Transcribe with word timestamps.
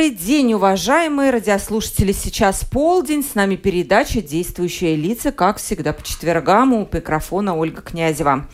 Добрый 0.00 0.16
день, 0.16 0.54
уважаемые 0.54 1.30
радиослушатели. 1.30 2.12
Сейчас 2.12 2.64
полдень. 2.64 3.22
С 3.22 3.34
нами 3.34 3.56
передача 3.56 4.22
«Действующие 4.22 4.96
лица», 4.96 5.30
как 5.30 5.58
всегда, 5.58 5.92
по 5.92 6.02
четвергам 6.02 6.72
у 6.72 6.88
микрофона 6.90 7.54
Ольга 7.54 7.82
Князева. 7.82 8.48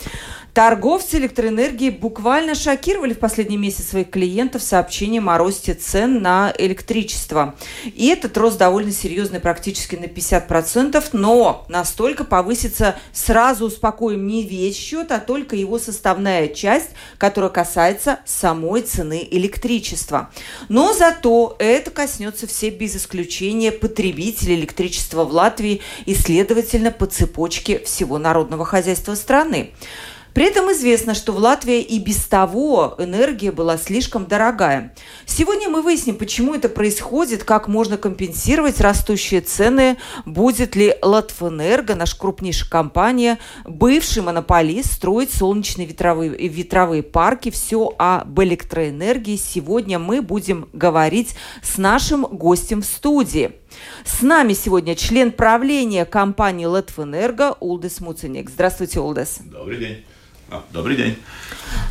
Торговцы 0.56 1.18
электроэнергией 1.18 1.90
буквально 1.90 2.54
шокировали 2.54 3.12
в 3.12 3.18
последний 3.18 3.58
месяц 3.58 3.88
своих 3.88 4.08
клиентов 4.08 4.62
сообщением 4.62 5.28
о 5.28 5.36
росте 5.36 5.74
цен 5.74 6.22
на 6.22 6.50
электричество. 6.56 7.54
И 7.84 8.06
этот 8.06 8.38
рост 8.38 8.56
довольно 8.56 8.90
серьезный, 8.90 9.38
практически 9.38 9.96
на 9.96 10.06
50%, 10.06 11.10
но 11.12 11.66
настолько 11.68 12.24
повысится, 12.24 12.96
сразу 13.12 13.66
успокоим, 13.66 14.26
не 14.26 14.44
весь 14.44 14.78
счет, 14.78 15.12
а 15.12 15.20
только 15.20 15.56
его 15.56 15.78
составная 15.78 16.48
часть, 16.48 16.88
которая 17.18 17.50
касается 17.50 18.20
самой 18.24 18.80
цены 18.80 19.28
электричества. 19.30 20.30
Но 20.70 20.94
зато 20.94 21.54
это 21.58 21.90
коснется 21.90 22.46
все 22.46 22.70
без 22.70 22.96
исключения 22.96 23.72
потребителей 23.72 24.54
электричества 24.54 25.26
в 25.26 25.32
Латвии 25.32 25.82
и, 26.06 26.14
следовательно, 26.14 26.92
по 26.92 27.04
цепочке 27.04 27.80
всего 27.80 28.16
народного 28.16 28.64
хозяйства 28.64 29.16
страны. 29.16 29.74
При 30.36 30.44
этом 30.44 30.70
известно, 30.72 31.14
что 31.14 31.32
в 31.32 31.38
Латвии 31.38 31.80
и 31.80 31.98
без 31.98 32.26
того 32.26 32.94
энергия 32.98 33.50
была 33.50 33.78
слишком 33.78 34.26
дорогая. 34.26 34.92
Сегодня 35.24 35.70
мы 35.70 35.80
выясним, 35.80 36.16
почему 36.16 36.54
это 36.54 36.68
происходит, 36.68 37.42
как 37.42 37.68
можно 37.68 37.96
компенсировать 37.96 38.78
растущие 38.82 39.40
цены, 39.40 39.96
будет 40.26 40.76
ли 40.76 40.94
Латвэнерго, 41.00 41.94
наша 41.94 42.18
крупнейшая 42.18 42.68
компания, 42.68 43.38
бывший 43.64 44.22
монополист, 44.22 44.92
строить 44.92 45.32
солнечные 45.32 45.86
ветровые, 45.86 46.28
ветровые 46.48 47.02
парки. 47.02 47.50
Все 47.50 47.94
об 47.96 48.38
электроэнергии 48.38 49.36
сегодня 49.36 49.98
мы 49.98 50.20
будем 50.20 50.68
говорить 50.74 51.34
с 51.62 51.78
нашим 51.78 52.24
гостем 52.26 52.82
в 52.82 52.84
студии. 52.84 53.52
С 54.04 54.20
нами 54.20 54.52
сегодня 54.52 54.96
член 54.96 55.32
правления 55.32 56.04
компании 56.04 56.66
Латвэнерго 56.66 57.56
Улдес 57.58 58.00
Муценик. 58.00 58.50
Здравствуйте, 58.50 59.00
Улдес. 59.00 59.38
Добрый 59.40 59.78
день. 59.78 60.04
А, 60.48 60.62
добрый 60.72 60.96
день. 60.96 61.18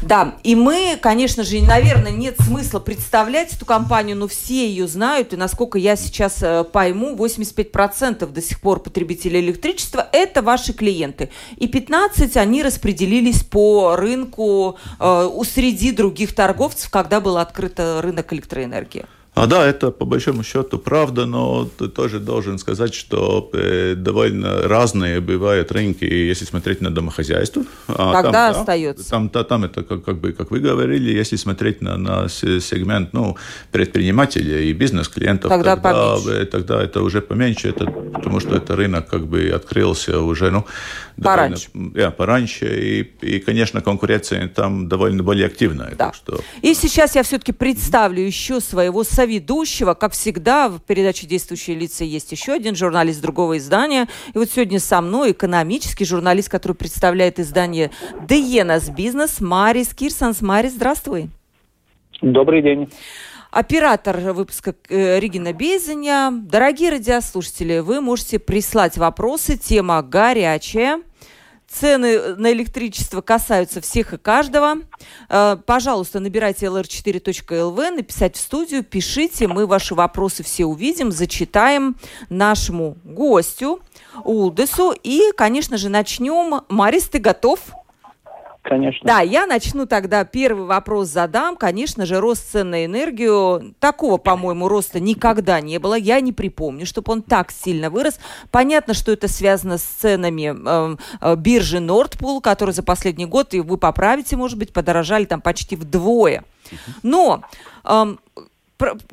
Да, 0.01 0.35
и 0.43 0.55
мы, 0.55 0.97
конечно 1.01 1.43
же, 1.43 1.61
наверное, 1.61 2.11
нет 2.11 2.35
смысла 2.39 2.79
представлять 2.79 3.53
эту 3.53 3.65
компанию, 3.65 4.15
но 4.15 4.27
все 4.29 4.67
ее 4.67 4.87
знают, 4.87 5.33
и 5.33 5.35
насколько 5.35 5.77
я 5.77 5.97
сейчас 5.97 6.41
э, 6.41 6.63
пойму, 6.63 7.15
85% 7.15 8.31
до 8.31 8.41
сих 8.41 8.61
пор 8.61 8.79
потребителей 8.79 9.41
электричества– 9.41 10.07
это 10.13 10.41
ваши 10.41 10.71
клиенты. 10.71 11.31
И 11.57 11.67
15 11.67 12.37
они 12.37 12.63
распределились 12.63 13.43
по 13.43 13.97
рынку 13.97 14.77
э, 14.99 15.29
среди 15.43 15.91
других 15.91 16.33
торговцев, 16.33 16.89
когда 16.89 17.19
был 17.19 17.37
открыт 17.37 17.79
рынок 17.79 18.31
электроэнергии. 18.31 19.05
А 19.35 19.47
да, 19.47 19.67
это 19.67 19.91
по 19.91 20.05
большому 20.05 20.43
счету 20.43 20.79
правда, 20.79 21.25
но 21.25 21.65
ты 21.77 21.89
тоже 21.89 22.19
должен 22.19 22.57
сказать, 22.57 22.93
что 22.93 23.49
э, 23.51 23.93
довольно 23.97 24.61
разные 24.61 25.19
бывают 25.19 25.73
рынки, 25.73 26.05
если 26.05 26.45
смотреть 26.45 26.79
на 26.79 26.89
домохозяйство. 26.89 27.63
А 27.89 28.13
Тогда 28.13 28.53
там, 28.53 28.61
остается. 28.61 29.09
Там, 29.09 29.27
там, 29.27 29.45
там 29.45 29.65
это, 29.65 29.83
как, 29.83 30.05
как 30.05 30.19
бы, 30.19 30.31
как 30.31 30.51
вы 30.51 30.61
говорили, 30.61 31.11
если 31.11 31.35
смотреть 31.35 31.81
на, 31.81 31.97
на 31.97 32.29
сегмент 32.29 33.11
ну, 33.11 33.35
предпринимателей 33.73 34.69
и 34.69 34.73
бизнес-клиентов, 34.73 35.49
тогда, 35.49 35.75
тогда, 35.75 36.15
э, 36.31 36.45
тогда 36.45 36.81
это 36.81 37.01
уже 37.01 37.19
поменьше, 37.19 37.67
это, 37.67 37.87
потому 37.87 38.39
что 38.39 38.55
это 38.55 38.77
рынок 38.77 39.09
как 39.09 39.27
бы 39.27 39.51
открылся 39.53 40.21
уже, 40.21 40.49
ну, 40.49 40.65
пораньше. 41.21 41.67
Довольно, 41.73 41.97
yeah, 41.97 42.11
пораньше, 42.11 42.65
и, 42.65 43.01
и, 43.21 43.39
конечно, 43.39 43.81
конкуренция 43.81 44.47
там 44.47 44.87
довольно 44.87 45.23
более 45.23 45.47
активная. 45.47 45.93
Да. 45.97 46.13
что... 46.13 46.39
И 46.61 46.73
сейчас 46.73 47.15
я 47.15 47.23
все-таки 47.23 47.51
представлю 47.51 48.21
еще 48.21 48.61
своего 48.61 49.03
совета 49.03 49.24
соведущего. 49.25 49.95
Как 49.95 50.13
всегда, 50.13 50.69
в 50.69 50.79
передаче 50.79 51.25
«Действующие 51.25 51.75
лица» 51.75 52.03
есть 52.03 52.31
еще 52.31 52.53
один 52.53 52.75
журналист 52.75 53.21
другого 53.21 53.57
издания. 53.57 54.07
И 54.33 54.37
вот 54.37 54.51
сегодня 54.51 54.79
со 54.79 55.01
мной 55.01 55.31
экономический 55.31 56.05
журналист, 56.05 56.49
который 56.49 56.73
представляет 56.73 57.39
издание 57.39 57.89
«Деенас 58.27 58.89
Бизнес» 58.89 59.41
Марис 59.41 59.95
Кирсанс. 59.95 60.41
Марис, 60.41 60.73
здравствуй. 60.73 61.29
Добрый 62.21 62.61
день 62.61 62.89
оператор 63.51 64.17
выпуска 64.33 64.75
э, 64.89 65.17
Регина 65.19 65.53
Безеня. 65.53 66.29
Дорогие 66.31 66.91
радиослушатели, 66.91 67.79
вы 67.79 68.01
можете 68.01 68.37
прислать 68.37 68.97
вопросы. 68.97 69.57
Тема 69.57 70.01
горячая. 70.01 70.99
Цены 71.79 72.35
на 72.35 72.53
электричество 72.53 73.19
касаются 73.19 73.81
всех 73.81 74.13
и 74.13 74.17
каждого. 74.17 74.77
Э, 75.27 75.57
пожалуйста, 75.65 76.21
набирайте 76.21 76.67
lr4.lv, 76.67 77.91
написать 77.91 78.37
в 78.37 78.39
студию, 78.39 78.83
пишите, 78.83 79.47
мы 79.47 79.67
ваши 79.67 79.93
вопросы 79.93 80.41
все 80.41 80.65
увидим, 80.65 81.11
зачитаем 81.11 81.97
нашему 82.29 82.95
гостю 83.03 83.81
Улдесу. 84.23 84.93
И, 85.03 85.31
конечно 85.35 85.77
же, 85.77 85.89
начнем. 85.89 86.61
Марис, 86.69 87.09
ты 87.09 87.19
готов? 87.19 87.59
Конечно. 88.65 89.01
Да, 89.03 89.21
я 89.21 89.45
начну 89.45 89.85
тогда, 89.85 90.25
первый 90.25 90.65
вопрос 90.65 91.09
задам. 91.09 91.55
Конечно 91.55 92.07
же, 92.07 92.19
рост 92.19 92.51
цен 92.51 92.71
на 92.71 92.83
энергию, 92.83 93.75
такого, 93.79 94.17
по-моему, 94.17 94.67
роста 94.67 94.99
никогда 94.99 95.61
не 95.61 95.77
было. 95.77 95.93
Я 95.93 96.19
не 96.19 96.33
припомню, 96.33 96.87
чтобы 96.87 97.13
он 97.13 97.21
так 97.21 97.51
сильно 97.51 97.91
вырос. 97.91 98.19
Понятно, 98.49 98.95
что 98.95 99.11
это 99.11 99.27
связано 99.27 99.77
с 99.77 99.83
ценами 99.83 100.55
э, 100.55 100.97
э, 101.21 101.35
биржи 101.35 101.77
Nordpool, 101.77 102.41
которые 102.41 102.73
за 102.73 102.81
последний 102.81 103.27
год, 103.27 103.53
и 103.53 103.59
вы 103.59 103.77
поправите, 103.77 104.35
может 104.35 104.57
быть, 104.57 104.73
подорожали 104.73 105.25
там 105.25 105.41
почти 105.41 105.75
вдвое. 105.75 106.43
Но 107.03 107.43
э, 107.83 108.15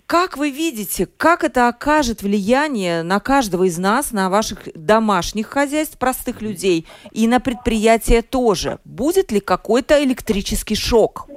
как 0.06 0.36
вы 0.36 0.50
видите, 0.50 1.06
как 1.06 1.44
это 1.44 1.68
окажет 1.68 2.22
влияние 2.22 3.02
на 3.02 3.20
каждого 3.20 3.64
из 3.64 3.78
нас, 3.78 4.12
на 4.12 4.28
ваших 4.28 4.68
домашних 4.74 5.46
хозяйств, 5.48 5.98
простых 5.98 6.42
людей, 6.42 6.86
и 7.12 7.28
на 7.28 7.40
предприятия 7.40 8.22
тоже? 8.22 8.78
Будет 8.84 9.30
ли 9.30 9.40
какой-то 9.40 10.02
электрический 10.02 10.74
шок? 10.74 11.28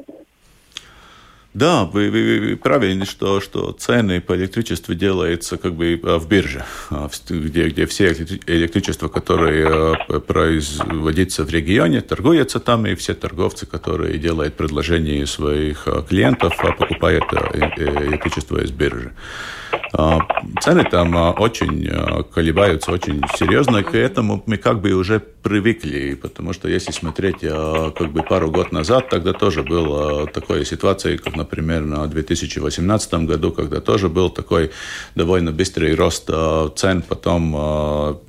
Да, 1.55 1.85
вы, 1.85 2.11
вы, 2.11 2.39
вы 2.41 2.57
правильны, 2.57 3.05
что, 3.05 3.39
что 3.39 3.71
цены 3.71 4.19
по 4.19 4.35
электричеству 4.35 4.93
делаются 4.93 5.55
как 5.57 5.73
бы 5.73 5.97
а, 6.03 6.19
в 6.19 6.27
бирже, 6.27 6.65
а, 6.89 7.09
где, 7.29 7.69
где 7.69 7.85
все 7.85 8.11
электричество, 8.11 9.07
которое 9.07 9.95
а, 9.95 10.19
производится 10.19 11.45
в 11.45 11.49
регионе, 11.49 12.01
торгуется 12.01 12.59
там, 12.59 12.85
и 12.85 12.95
все 12.95 13.13
торговцы, 13.13 13.65
которые 13.65 14.17
делают 14.17 14.55
предложения 14.55 15.25
своих 15.25 15.87
клиентов, 16.09 16.57
покупают 16.77 17.23
э, 17.31 18.05
электричество 18.09 18.61
из 18.61 18.71
биржи. 18.71 19.13
Цены 20.61 20.83
там 20.83 21.15
очень 21.39 21.89
колебаются, 22.33 22.91
очень 22.91 23.21
серьезно, 23.37 23.77
и 23.77 23.83
к 23.83 23.95
этому 23.95 24.43
мы 24.45 24.57
как 24.57 24.81
бы 24.81 24.91
уже 24.91 25.19
привыкли, 25.19 26.15
потому 26.15 26.53
что 26.53 26.67
если 26.67 26.91
смотреть 26.91 27.39
как 27.39 28.11
бы 28.11 28.23
пару 28.23 28.51
год 28.51 28.71
назад, 28.71 29.09
тогда 29.09 29.31
тоже 29.33 29.63
была 29.63 30.25
такая 30.25 30.65
ситуация, 30.65 31.17
как, 31.17 31.35
например, 31.35 31.44
на 31.85 32.07
2018 32.07 33.13
году, 33.25 33.51
когда 33.51 33.81
тоже 33.81 34.09
был 34.09 34.29
такой 34.29 34.71
довольно 35.15 35.51
быстрый 35.51 35.95
рост 35.95 36.29
цен, 36.75 37.01
потом, 37.01 37.51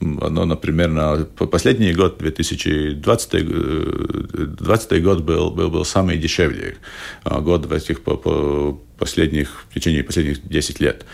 ну, 0.01 0.45
например, 0.45 0.89
на 0.89 1.25
последний 1.25 1.93
год, 1.93 2.19
2020, 2.19 3.31
2020 3.31 5.03
год 5.03 5.21
был, 5.23 5.51
был, 5.51 5.71
был 5.71 5.85
самый 5.85 6.19
дешевле 6.19 6.77
год 7.25 7.67
в 7.67 7.73
этих 7.73 8.03
по, 8.03 8.17
по 8.17 8.81
последних, 8.99 9.65
в 9.71 9.75
течение 9.75 10.03
последних 10.03 10.47
10 10.47 10.81
лет. 10.81 11.05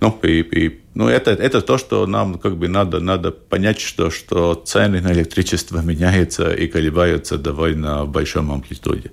Ну, 0.00 0.18
и, 0.22 0.40
и, 0.40 0.80
ну 0.94 1.08
это, 1.08 1.32
это 1.32 1.60
то, 1.60 1.78
что 1.78 2.06
нам 2.06 2.38
как 2.38 2.56
бы 2.56 2.68
надо, 2.68 3.00
надо 3.00 3.30
понять, 3.30 3.80
что, 3.80 4.10
что 4.10 4.54
цены 4.54 5.00
на 5.00 5.12
электричество 5.12 5.80
меняются 5.84 6.52
и 6.52 6.66
колебаются 6.66 7.38
довольно 7.38 8.04
в 8.04 8.10
большом 8.10 8.52
амплитуде. 8.52 9.10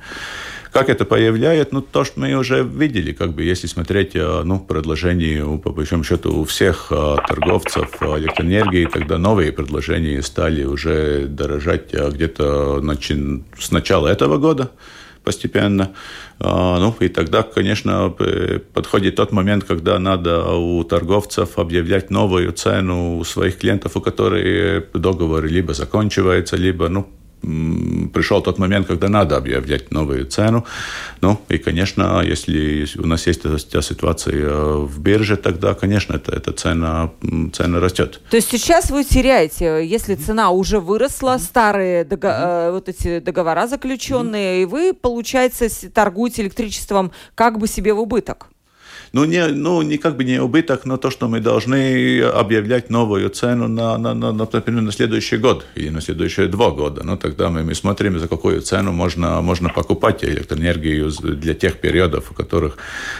Как 0.71 0.89
это 0.89 1.03
появляет? 1.03 1.71
Ну, 1.71 1.81
то, 1.81 2.03
что 2.03 2.19
мы 2.19 2.33
уже 2.33 2.63
видели, 2.63 3.11
как 3.11 3.33
бы, 3.33 3.43
если 3.43 3.65
смотреть, 3.65 4.11
э, 4.15 4.43
ну, 4.43 4.59
предложения, 4.59 5.43
по 5.57 5.71
большому 5.71 6.03
счету, 6.03 6.41
у 6.41 6.43
всех 6.43 6.87
э, 6.91 7.15
торговцев 7.27 7.89
электроэнергии, 8.01 8.85
тогда 8.85 9.17
новые 9.17 9.51
предложения 9.51 10.21
стали 10.21 10.63
уже 10.63 11.25
дорожать 11.27 11.93
э, 11.93 12.11
где-то 12.11 12.83
с 13.57 13.71
начала 13.71 14.07
этого 14.07 14.37
года 14.37 14.71
постепенно. 15.23 15.91
Ну, 16.39 16.95
и 17.01 17.09
тогда, 17.09 17.43
конечно, 17.43 18.15
подходит 18.73 19.17
тот 19.17 19.31
момент, 19.31 19.65
когда 19.65 19.99
надо 19.99 20.53
у 20.53 20.83
торговцев 20.85 21.59
объявлять 21.59 22.09
новую 22.09 22.53
цену 22.53 23.17
у 23.17 23.23
своих 23.25 23.59
клиентов, 23.59 23.97
у 23.97 24.01
которых 24.01 24.91
договор 24.93 25.45
либо 25.45 25.73
заканчивается, 25.73 26.55
либо, 26.55 26.87
ну, 26.87 27.09
пришел 27.41 28.41
тот 28.41 28.59
момент, 28.59 28.87
когда 28.87 29.09
надо 29.09 29.37
объявлять 29.37 29.91
новую 29.91 30.25
цену. 30.25 30.65
Ну, 31.21 31.39
и, 31.49 31.57
конечно, 31.57 32.21
если 32.21 32.87
у 32.97 33.05
нас 33.05 33.27
есть 33.27 33.45
эта 33.45 33.81
ситуация 33.81 34.35
э, 34.35 34.75
в 34.77 34.99
бирже, 34.99 35.37
тогда, 35.37 35.73
конечно, 35.73 36.15
это, 36.15 36.31
эта 36.31 36.51
цена, 36.51 37.11
цена 37.53 37.79
растет. 37.79 38.21
То 38.29 38.37
есть 38.37 38.49
сейчас 38.49 38.91
вы 38.91 39.03
теряете, 39.03 39.85
если 39.85 40.15
цена 40.15 40.51
уже 40.51 40.79
выросла, 40.79 41.37
старые 41.37 42.03
дого- 42.03 42.27
mm-hmm. 42.27 42.71
вот 42.71 42.89
эти 42.89 43.19
договора 43.19 43.67
заключенные, 43.67 44.59
mm-hmm. 44.59 44.63
и 44.63 44.65
вы, 44.65 44.93
получается, 44.93 45.67
торгуете 45.91 46.41
электричеством 46.41 47.11
как 47.35 47.59
бы 47.59 47.67
себе 47.67 47.93
в 47.93 47.99
убыток? 47.99 48.47
Ну, 49.13 49.25
не, 49.25 49.47
ну, 49.47 49.81
не 49.81 49.97
как 49.97 50.17
бы 50.17 50.23
не 50.23 50.41
убыток, 50.41 50.85
но 50.85 50.97
то, 50.97 51.09
что 51.09 51.27
мы 51.27 51.39
должны 51.39 52.21
объявлять 52.21 52.89
новую 52.89 53.29
цену 53.29 53.67
на, 53.67 53.97
на, 53.97 54.13
на, 54.13 54.31
например, 54.31 54.81
на 54.81 54.91
следующий 54.91 55.37
год 55.37 55.65
или 55.75 55.89
на 55.89 56.01
следующие 56.01 56.47
два 56.47 56.69
года. 56.69 57.01
Ну, 57.03 57.17
тогда 57.17 57.49
мы, 57.49 57.63
мы 57.63 57.75
смотрим, 57.75 58.19
за 58.19 58.27
какую 58.27 58.61
цену 58.61 58.91
можно, 58.91 59.41
можно 59.41 59.69
покупать 59.69 60.23
электроэнергию 60.23 61.11
для 61.11 61.53
тех 61.53 61.77
периодов, 61.77 62.31
в 62.31 62.33
которых 62.33 62.77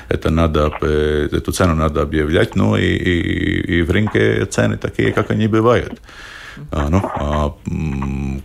это 0.10 0.30
надо, 0.30 0.72
э, 0.82 1.30
эту 1.32 1.52
цену 1.52 1.76
надо 1.76 2.02
объявлять. 2.02 2.56
Ну, 2.56 2.78
и, 2.78 2.86
и, 2.86 3.78
и 3.78 3.82
в 3.82 3.92
рынке 3.92 4.46
цены 4.46 4.78
такие, 4.78 5.12
как 5.12 5.32
они 5.32 5.48
бывают. 5.48 6.00
А, 6.72 6.90
ну, 6.90 7.02
а, 7.04 7.56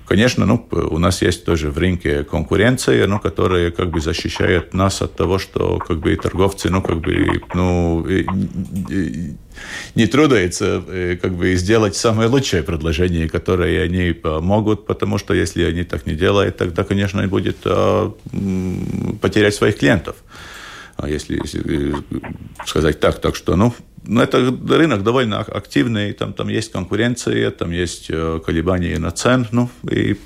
конечно, 0.07 0.47
ну, 0.47 0.67
у 0.71 0.99
нас 0.99 1.23
есть 1.23 1.45
тоже 1.45 1.71
в 1.71 1.79
рынке 1.79 2.25
конкуренция, 2.25 3.07
ну, 3.07 3.19
которая 3.19 3.71
как 3.71 3.91
бы 3.91 4.01
защищает 4.01 4.75
нас 4.75 5.03
от 5.03 5.17
того, 5.17 5.39
что 5.39 5.79
как 5.79 5.99
бы 5.99 6.17
торговцы, 6.17 6.71
ну, 6.71 6.83
как 6.83 7.01
бы, 7.01 7.43
ну, 7.55 8.07
не 9.95 10.07
трудаются 10.07 10.83
э, 10.89 11.17
как 11.21 11.35
бы 11.35 11.55
сделать 11.55 11.97
самое 11.97 12.29
лучшее 12.29 12.63
предложение, 12.63 13.29
которое 13.29 13.83
они 13.83 14.15
могут, 14.23 14.87
потому 14.87 15.19
что 15.19 15.35
если 15.35 15.63
они 15.63 15.85
так 15.85 16.07
не 16.07 16.15
делают, 16.15 16.57
тогда, 16.57 16.85
конечно, 16.85 17.27
будет 17.29 17.59
а, 17.65 18.13
потерять 19.21 19.55
своих 19.55 19.79
клиентов. 19.79 20.17
Если, 21.07 21.41
если 21.43 21.95
сказать 22.67 23.01
так, 23.01 23.21
так 23.21 23.37
что, 23.37 23.57
ну, 23.57 23.75
это 24.07 24.55
рынок 24.69 25.03
довольно 25.03 25.41
активный, 25.41 26.13
там, 26.13 26.33
там 26.33 26.49
есть 26.49 26.73
конкуренция, 26.73 27.51
там 27.51 27.71
есть 27.71 28.07
э, 28.11 28.41
колебания 28.45 28.99
на 28.99 29.11
цен, 29.11 29.47
ну, 29.53 29.71
и 29.91 30.17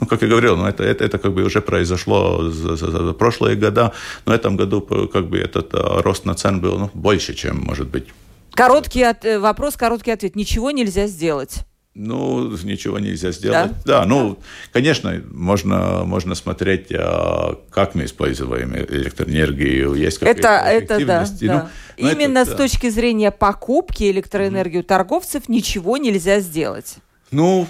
ну, 0.00 0.06
как 0.06 0.22
я 0.22 0.28
говорил, 0.28 0.56
ну, 0.56 0.66
это, 0.66 0.84
это, 0.84 1.04
это 1.04 1.18
как 1.18 1.32
бы 1.32 1.42
уже 1.42 1.60
произошло 1.60 2.48
за, 2.50 2.76
за, 2.76 2.90
за 2.90 3.12
прошлые 3.12 3.56
года, 3.56 3.92
но 4.26 4.32
в 4.32 4.34
этом 4.34 4.56
году 4.56 4.80
как 4.80 5.26
бы 5.26 5.38
этот 5.38 5.74
а, 5.74 6.02
рост 6.02 6.24
на 6.24 6.34
цен 6.34 6.60
был 6.60 6.78
ну, 6.78 6.90
больше, 6.94 7.34
чем 7.34 7.58
может 7.58 7.88
быть. 7.88 8.06
Короткий 8.52 9.02
от, 9.02 9.24
э, 9.24 9.38
вопрос, 9.38 9.76
короткий 9.76 10.12
ответ. 10.12 10.36
Ничего 10.36 10.70
нельзя 10.70 11.06
сделать. 11.06 11.64
Ну, 12.00 12.56
ничего 12.62 13.00
нельзя 13.00 13.32
сделать. 13.32 13.72
Да, 13.84 14.02
да 14.02 14.04
ну, 14.06 14.30
да. 14.30 14.36
конечно, 14.72 15.20
можно, 15.32 16.04
можно 16.04 16.36
смотреть, 16.36 16.92
а, 16.92 17.58
как 17.70 17.96
мы 17.96 18.04
используем 18.04 18.76
электроэнергию. 18.76 19.94
Есть 19.94 20.22
это, 20.22 20.62
это 20.64 21.04
да, 21.04 21.26
ну, 21.40 21.46
да. 21.48 21.70
Именно 21.96 22.38
это, 22.38 22.50
с 22.50 22.52
да. 22.52 22.56
точки 22.56 22.88
зрения 22.88 23.32
покупки 23.32 24.08
электроэнергии 24.12 24.78
у 24.78 24.82
торговцев 24.84 25.48
ничего 25.48 25.96
нельзя 25.96 26.38
сделать. 26.38 26.98
Ну, 27.32 27.66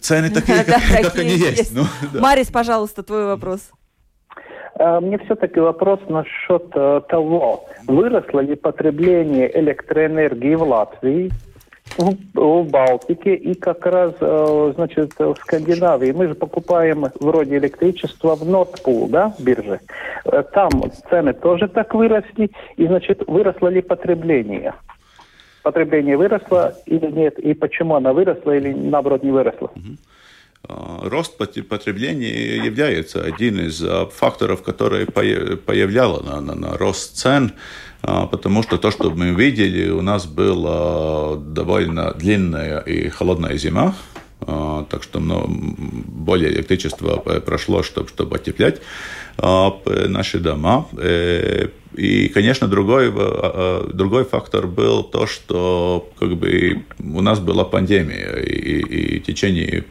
цены 0.00 0.30
такие, 0.34 0.62
как, 0.62 0.80
как 1.02 1.18
они 1.18 1.34
есть. 1.34 1.74
Ну, 1.74 1.84
Марис, 2.20 2.52
пожалуйста, 2.52 3.02
твой 3.02 3.26
вопрос. 3.26 3.70
А, 4.78 5.00
мне 5.00 5.18
все-таки 5.18 5.58
вопрос 5.58 5.98
насчет 6.08 6.66
э, 6.76 7.00
того, 7.08 7.66
выросло 7.88 8.38
ли 8.38 8.54
потребление 8.54 9.50
электроэнергии 9.58 10.54
в 10.54 10.62
Латвии 10.62 11.32
в, 11.96 12.64
Балтике 12.64 13.34
и 13.34 13.54
как 13.54 13.86
раз, 13.86 14.14
э, 14.20 14.72
значит, 14.74 15.12
в 15.18 15.36
Скандинавии. 15.40 16.12
Мы 16.12 16.28
же 16.28 16.34
покупаем 16.34 17.06
вроде 17.20 17.58
электричество 17.58 18.34
в 18.34 18.46
Нордпул, 18.46 19.08
да, 19.08 19.34
бирже. 19.38 19.80
Э, 20.24 20.42
там 20.52 20.70
цены 21.08 21.32
тоже 21.32 21.68
так 21.68 21.94
выросли, 21.94 22.50
и, 22.76 22.86
значит, 22.86 23.22
выросло 23.26 23.68
ли 23.68 23.80
потребление? 23.80 24.74
Потребление 25.62 26.16
выросло 26.16 26.74
или 26.86 27.06
нет, 27.06 27.38
и 27.38 27.54
почему 27.54 27.94
она 27.94 28.12
выросла 28.12 28.56
или, 28.56 28.72
наоборот, 28.72 29.22
не 29.22 29.30
выросла? 29.30 29.70
А, 30.66 31.00
рост 31.08 31.36
потребления 31.36 32.56
является 32.56 33.22
один 33.22 33.60
из 33.60 33.82
а, 33.82 34.06
факторов, 34.06 34.62
который 34.62 35.06
появлял 35.06 36.22
на, 36.22 36.40
на, 36.40 36.54
на 36.54 36.76
рост 36.76 37.16
цен. 37.16 37.52
А, 38.06 38.26
потому 38.26 38.62
что 38.62 38.76
то, 38.76 38.90
что 38.90 39.10
мы 39.10 39.30
видели, 39.30 39.88
у 39.88 40.02
нас 40.02 40.26
была 40.26 41.36
довольно 41.36 42.12
длинная 42.12 42.80
и 42.80 43.08
холодная 43.08 43.56
зима, 43.56 43.94
а, 44.40 44.84
так 44.90 45.02
что 45.02 45.20
ну, 45.20 45.46
более 45.46 46.52
электричества 46.52 47.16
прошло, 47.16 47.82
чтобы, 47.82 48.08
чтобы 48.08 48.36
отеплять 48.36 48.82
а, 49.38 49.80
наши 50.08 50.38
дома. 50.38 50.86
Э, 50.98 51.68
и, 51.94 52.28
конечно, 52.28 52.66
другой, 52.66 53.12
другой 53.92 54.24
фактор 54.24 54.66
был 54.66 55.04
то, 55.04 55.26
что 55.26 56.10
как 56.18 56.36
бы, 56.36 56.84
у 56.98 57.20
нас 57.22 57.38
была 57.38 57.64
пандемия, 57.64 58.34
и, 58.40 58.80
и 58.80 59.20
в 59.20 59.22
течение 59.22 59.84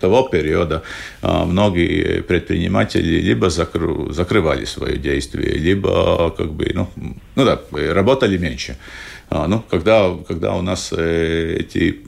того 0.00 0.28
периода 0.28 0.82
а, 1.22 1.44
многие 1.44 2.22
предприниматели 2.22 3.20
либо 3.20 3.50
закры, 3.50 4.12
закрывали 4.12 4.64
свои 4.64 4.96
действия, 4.98 5.52
либо 5.52 6.30
как 6.30 6.52
бы, 6.52 6.70
ну, 6.74 6.88
ну 7.36 7.44
да, 7.44 7.60
работали 7.92 8.36
меньше. 8.38 8.76
А, 9.32 9.46
ну, 9.46 9.62
когда, 9.70 10.12
когда 10.26 10.54
у 10.56 10.62
нас 10.62 10.92
э, 10.92 11.58
эти 11.60 12.02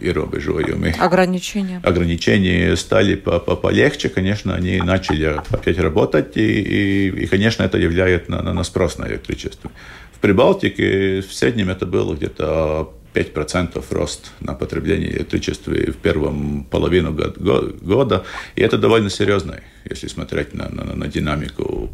ierobežojumi, 0.00 0.94
ограничения. 0.98 1.80
ограничения 1.84 2.76
стали 2.76 3.14
по 3.14 3.36
-по 3.36 3.56
полегче, 3.56 4.08
конечно, 4.08 4.54
они 4.54 4.78
начали 4.78 5.36
опять 5.50 5.78
работать, 5.78 6.38
и, 6.38 6.60
и, 6.62 7.24
и 7.24 7.26
конечно, 7.26 7.62
это 7.62 7.76
является 7.76 8.30
на, 8.30 8.54
на 8.54 8.64
спрос 8.64 8.96
на 8.96 9.06
электричество. 9.06 9.70
В 10.16 10.20
Прибалтике 10.20 11.20
в 11.20 11.30
среднем 11.30 11.68
это 11.68 11.84
было 11.84 12.14
где-то 12.14 12.94
5% 13.14 13.82
рост 13.90 14.32
на 14.40 14.54
потребление 14.54 15.10
электричества 15.10 15.72
в 15.72 15.96
первом 15.96 16.64
половину 16.64 17.12
года. 17.12 18.24
И 18.56 18.62
это 18.62 18.76
довольно 18.76 19.10
серьезно, 19.10 19.60
если 19.88 20.08
смотреть 20.08 20.54
на, 20.54 20.68
на, 20.68 20.94
на 20.94 21.08
динамику 21.08 21.88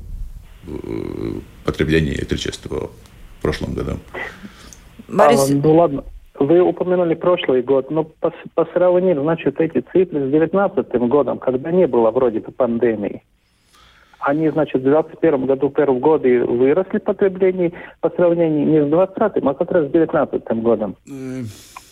э, 0.67 0.70
потребления 1.64 2.12
электричества 2.12 2.91
в 3.39 3.43
прошлом 3.43 3.74
году. 3.74 3.98
Борис... 5.08 5.50
А, 5.50 5.55
ну 5.55 5.74
ладно. 5.77 6.05
Вы 6.39 6.62
упомянули 6.62 7.15
прошлый 7.15 7.62
год, 7.62 7.91
но 7.91 8.05
по, 8.05 8.32
по 8.55 8.65
сравнению, 8.72 9.22
значит, 9.22 9.60
эти 9.60 9.81
цифры 9.93 10.27
с 10.27 10.31
2019 10.31 10.94
годом, 11.08 11.39
когда 11.39 11.70
не 11.70 11.86
было 11.86 12.10
вроде 12.10 12.41
бы 12.41 12.50
пандемии, 12.50 13.22
они, 14.20 14.50
значит, 14.50 14.81
в 14.81 14.84
2021 14.84 15.46
году, 15.46 15.69
в 15.69 15.72
первом 15.72 16.00
году 16.00 16.29
выросли 16.46 16.98
потребление 16.98 17.72
по 18.00 18.10
сравнению 18.10 18.67
не 18.67 18.81
с 18.86 18.89
2020, 18.89 19.44
а 19.44 19.55
как 19.55 19.70
раз 19.70 19.86
с 19.86 19.91
2019 19.91 20.62
годом. 20.62 20.96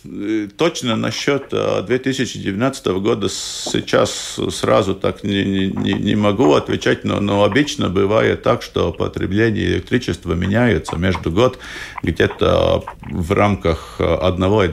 Э, 0.05 0.49
точно 0.57 0.97
насчет 0.97 1.49
2019 1.51 2.87
года 2.87 3.29
сейчас 3.29 4.39
сразу 4.51 4.95
так 4.95 5.25
не, 5.25 5.69
не, 5.69 5.95
не 5.95 6.15
могу 6.15 6.55
отвечать, 6.55 7.05
но, 7.05 7.21
но 7.21 7.45
обычно 7.45 7.89
бывает 7.89 8.43
так, 8.43 8.63
что 8.63 8.93
потребление 8.93 9.67
электричества 9.67 10.35
меняется 10.35 10.97
между 10.97 11.31
год 11.31 11.59
где-то 12.03 12.85
в 13.11 13.33
рамках 13.33 13.97
1 13.99 14.69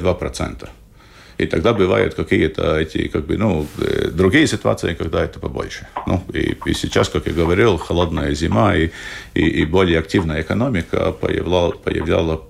и 1.37 1.45
2 1.45 1.45
процента. 1.45 1.45
И 1.45 1.45
тогда 1.45 1.73
бывают 1.73 2.13
какие-то 2.13 2.79
эти, 2.79 3.07
как 3.07 3.25
бы, 3.25 3.37
ну, 3.37 3.65
э, 3.77 4.09
другие 4.11 4.47
ситуации, 4.47 4.93
когда 4.93 5.23
это 5.23 5.39
побольше. 5.39 5.87
Ну, 6.07 6.21
и, 6.33 6.55
и 6.65 6.73
сейчас, 6.73 7.09
как 7.09 7.27
я 7.27 7.33
говорил, 7.33 7.77
холодная 7.77 8.35
зима 8.35 8.75
и, 8.75 8.89
и, 9.35 9.61
и 9.61 9.65
более 9.65 9.99
активная 9.99 10.41
экономика 10.41 11.11
появляла, 11.11 11.71
появляла 11.71 12.41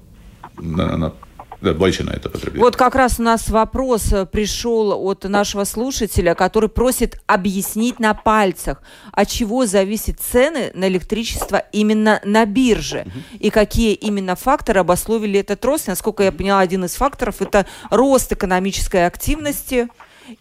на, 0.57 0.97
на 0.97 1.13
да, 1.65 1.73
больше 1.73 2.03
на 2.03 2.11
это 2.11 2.29
потребление. 2.29 2.63
Вот 2.63 2.75
как 2.75 2.95
раз 2.95 3.19
у 3.19 3.23
нас 3.23 3.49
вопрос 3.49 4.13
э, 4.13 4.25
пришел 4.25 4.93
от 5.07 5.23
нашего 5.23 5.63
слушателя, 5.63 6.35
который 6.35 6.69
просит 6.69 7.19
объяснить 7.25 7.99
на 7.99 8.13
пальцах, 8.13 8.81
от 9.11 9.27
чего 9.27 9.65
зависят 9.65 10.19
цены 10.19 10.71
на 10.75 10.87
электричество 10.87 11.63
именно 11.71 12.21
на 12.23 12.45
бирже, 12.45 13.07
угу. 13.07 13.19
и 13.39 13.49
какие 13.49 13.93
именно 13.93 14.35
факторы 14.35 14.79
обусловили 14.79 15.39
этот 15.39 15.65
рост. 15.65 15.87
Насколько 15.87 16.23
я 16.23 16.31
поняла, 16.31 16.59
один 16.59 16.85
из 16.85 16.93
факторов– 16.93 17.35
это 17.41 17.65
рост 17.89 18.31
экономической 18.31 19.07
активности, 19.07 19.89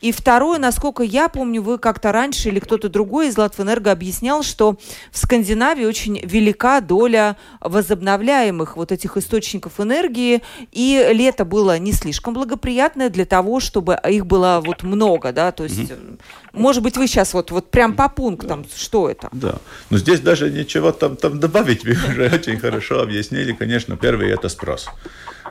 И 0.00 0.12
второе, 0.12 0.59
насколько 0.59 1.03
я 1.03 1.29
помню, 1.29 1.62
вы 1.62 1.79
как-то 1.79 2.12
раньше 2.12 2.49
или 2.49 2.61
кто-то 2.61 2.88
другой 2.88 3.29
из 3.29 3.37
Латвэнерго 3.37 3.93
объяснял, 3.93 4.43
что 4.43 4.76
в 5.11 5.19
Скандинавии 5.19 5.85
очень 5.85 6.21
велика 6.25 6.81
доля 6.81 7.37
возобновляемых 7.61 8.76
вот 8.76 8.93
этих 8.93 9.17
источников 9.17 9.81
энергии, 9.81 10.43
и 10.73 11.07
лето 11.12 11.45
было 11.45 11.79
не 11.79 11.93
слишком 11.93 12.35
благоприятное 12.35 13.11
для 13.11 13.25
того, 13.25 13.61
чтобы 13.61 13.99
их 14.09 14.26
было 14.26 14.62
вот 14.64 14.83
много, 14.83 15.33
да, 15.33 15.53
то 15.53 15.64
есть, 15.64 15.79
mm-hmm. 15.79 16.21
может 16.53 16.83
быть, 16.83 16.97
вы 16.97 17.07
сейчас 17.07 17.35
вот, 17.35 17.50
вот 17.50 17.71
прям 17.71 17.95
по 17.95 18.09
пунктам, 18.09 18.62
да. 18.62 18.69
что 18.76 19.09
это? 19.09 19.29
Да, 19.33 19.57
но 19.91 19.99
здесь 19.99 20.21
даже 20.21 20.50
ничего 20.50 20.93
там, 20.93 21.17
там 21.17 21.41
добавить, 21.41 21.85
вы 21.85 21.93
уже 21.93 22.31
очень 22.35 22.59
хорошо 22.59 23.00
объяснили, 23.00 23.53
конечно, 23.53 23.97
первый 23.97 24.31
это 24.31 24.49
спрос. 24.49 24.88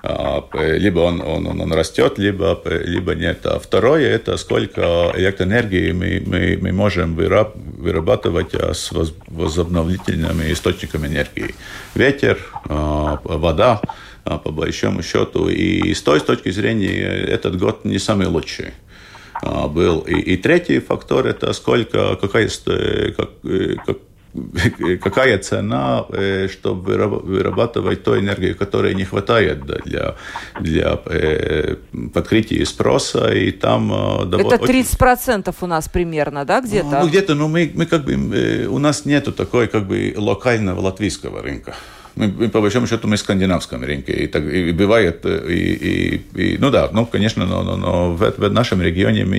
А, 0.05 0.43
либо 0.53 0.99
он, 0.99 1.21
он, 1.21 1.47
он, 1.47 1.61
он 1.61 1.71
растет, 1.71 2.17
либо, 2.17 2.61
либо 2.65 3.15
нет. 3.15 3.45
А 3.45 3.57
второе– 3.57 4.09
это 4.15 4.35
сколько 4.35 5.13
электроэнергии 5.15 5.93
мы, 5.93 6.21
мы, 6.25 6.59
мы 6.61 6.73
можем 6.73 7.15
вырабатывать 7.15 8.53
а, 8.53 8.73
с 8.73 8.91
возобновительными 9.27 10.51
источниками 10.51 11.07
энергии. 11.07 11.55
Ветер, 11.95 12.37
а, 12.67 13.21
вода, 13.23 13.79
по 14.25 14.51
большому 14.51 15.03
счету. 15.03 15.47
И 15.47 15.93
с 15.93 16.01
той 16.01 16.19
точки 16.19 16.51
зрения 16.51 17.01
этот 17.35 17.57
год 17.57 17.85
не 17.85 17.97
самый 17.97 18.27
лучший 18.27 18.73
был. 19.41 19.99
И, 20.01 20.19
и 20.19 20.37
третий 20.37 20.79
фактор– 20.79 21.27
это 21.27 21.53
сколько, 21.53 22.17
какая, 22.17 22.49
как, 23.15 23.29
как, 23.85 23.97
какая 25.01 25.37
цена, 25.37 26.05
э, 26.09 26.47
чтобы 26.47 27.07
вырабатывать 27.07 28.03
ту 28.03 28.17
энергию, 28.17 28.55
которой 28.55 28.95
не 28.95 29.05
хватает 29.05 29.65
для, 29.65 30.15
для 30.59 30.99
э, 31.05 31.75
подкрытия 32.13 32.65
спроса, 32.65 33.33
и 33.33 33.51
там... 33.51 33.91
Э, 33.93 34.25
Это 34.25 34.55
30% 34.55 35.49
очень... 35.49 35.57
у 35.61 35.67
нас 35.67 35.87
примерно, 35.87 36.45
да, 36.45 36.61
где-то? 36.61 36.99
Ну, 37.01 37.07
где-то, 37.07 37.35
но 37.35 37.47
мы, 37.47 37.71
мы 37.75 37.85
как 37.85 38.05
бы, 38.05 38.67
у 38.69 38.79
нас 38.79 39.05
нету 39.05 39.31
такой 39.31 39.67
как 39.67 39.87
бы 39.87 40.13
локального 40.17 40.81
латвийского 40.81 41.41
рынка 41.41 41.75
мы, 42.15 42.49
по 42.49 42.61
большому 42.61 42.87
счету 42.87 43.07
мы 43.07 43.15
в 43.15 43.19
скандинавском 43.19 43.83
рынке. 43.83 44.13
И, 44.13 44.27
так, 44.27 44.43
и 44.43 44.71
бывает, 44.71 45.25
и, 45.25 46.21
и, 46.35 46.41
и, 46.41 46.57
ну 46.59 46.69
да, 46.69 46.89
ну, 46.91 47.05
конечно, 47.05 47.45
но, 47.45 47.63
но, 47.63 47.75
но 47.75 48.13
в, 48.13 48.33
в 48.37 48.51
нашем 48.51 48.81
регионе 48.81 49.25
мы 49.25 49.37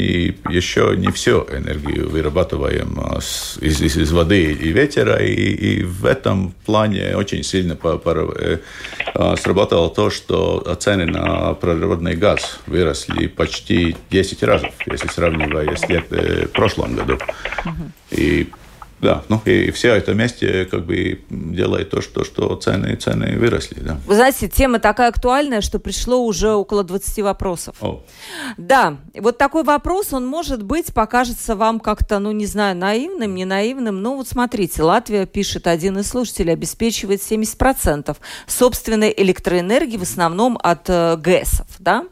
еще 0.51 0.95
не 0.97 1.11
всю 1.13 1.47
энергию 1.53 2.09
вырабатываем 2.09 2.99
а, 2.99 3.21
с, 3.21 3.59
из, 3.61 3.81
из, 3.81 3.97
из 3.97 4.13
воды 4.13 4.53
и 4.53 4.73
ветера, 4.73 5.17
и, 5.17 5.33
и 5.33 5.83
в 5.83 6.05
этом 6.05 6.53
плане 6.67 7.17
очень 7.17 7.43
сильно 7.43 7.77
по, 7.77 7.99
по, 7.99 8.11
э, 8.37 8.59
а, 9.15 9.37
сработало 9.37 9.91
то, 9.91 10.11
что 10.11 10.77
цены 10.81 11.07
на 11.07 11.55
природный 11.55 12.17
газ 12.17 12.61
выросли 12.67 13.29
почти 13.29 13.97
10 14.11 14.43
раз, 14.43 14.63
если 14.91 15.09
сравнивая 15.09 15.77
с 15.77 15.89
лет, 15.89 16.07
э, 16.11 16.49
прошлом 16.49 16.97
году. 16.97 17.19
И 18.11 18.49
да, 19.05 19.23
ну 19.29 19.41
и 19.45 19.71
все 19.71 19.95
это 19.95 20.13
вместе 20.13 20.65
как 20.65 20.87
бы 20.87 21.21
делает 21.29 21.91
то, 21.91 22.01
что, 22.01 22.25
что 22.25 22.57
цены, 22.57 22.97
цены 22.97 23.39
выросли. 23.39 23.81
Да. 23.81 23.99
Вы 24.07 24.15
знаете, 24.15 24.49
тема 24.49 24.79
такая 24.79 25.11
актуальная, 25.11 25.61
что 25.61 25.79
пришло 25.79 26.25
уже 26.25 26.53
около 26.53 26.83
20 26.83 27.23
вопросов. 27.23 27.77
О. 27.81 28.03
Да, 28.57 28.97
вот 29.15 29.39
такой 29.39 29.63
вопрос, 29.63 30.13
он 30.13 30.27
может 30.27 30.63
быть, 30.63 30.93
покажется 30.95 31.55
вам 31.55 31.81
как-то, 31.81 32.19
ну 32.19 32.33
не 32.33 32.47
знаю, 32.47 32.77
наивным, 32.77 33.35
не 33.35 33.45
наивным. 33.45 34.03
Но 34.03 34.17
вот 34.17 34.27
смотрите, 34.27 34.83
Латвия, 34.83 35.27
пишет 35.27 35.67
один 35.67 35.99
из 35.99 36.09
слушателей, 36.09 36.55
обеспечивает 36.55 37.21
70% 37.21 38.17
собственной 38.47 39.13
электроэнергии 39.17 39.99
в 39.99 40.03
основном 40.03 40.59
от 40.63 40.89
э, 40.89 41.17
ГЭСов, 41.17 41.67
да? 41.79 42.07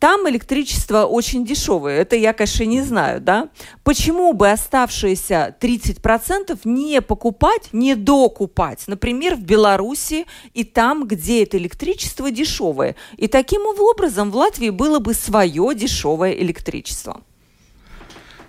Там 0.00 0.26
электричество 0.30 1.04
очень 1.04 1.44
дешевое, 1.44 2.00
это 2.00 2.16
я, 2.16 2.32
конечно, 2.32 2.64
не 2.64 2.80
знаю, 2.80 3.20
да? 3.20 3.50
Почему 3.84 4.32
бы 4.32 4.50
оставшиеся 4.50 5.54
30% 5.60 6.58
не 6.64 7.02
покупать, 7.02 7.68
не 7.72 7.94
докупать, 7.94 8.84
например, 8.86 9.34
в 9.34 9.42
Беларуси 9.42 10.24
и 10.54 10.64
там, 10.64 11.06
где 11.06 11.42
это 11.42 11.58
электричество 11.58 12.30
дешевое? 12.30 12.96
И 13.18 13.28
таким 13.28 13.60
образом 13.66 14.30
в 14.30 14.36
Латвии 14.36 14.70
было 14.70 15.00
бы 15.00 15.12
свое 15.12 15.74
дешевое 15.74 16.32
электричество. 16.32 17.20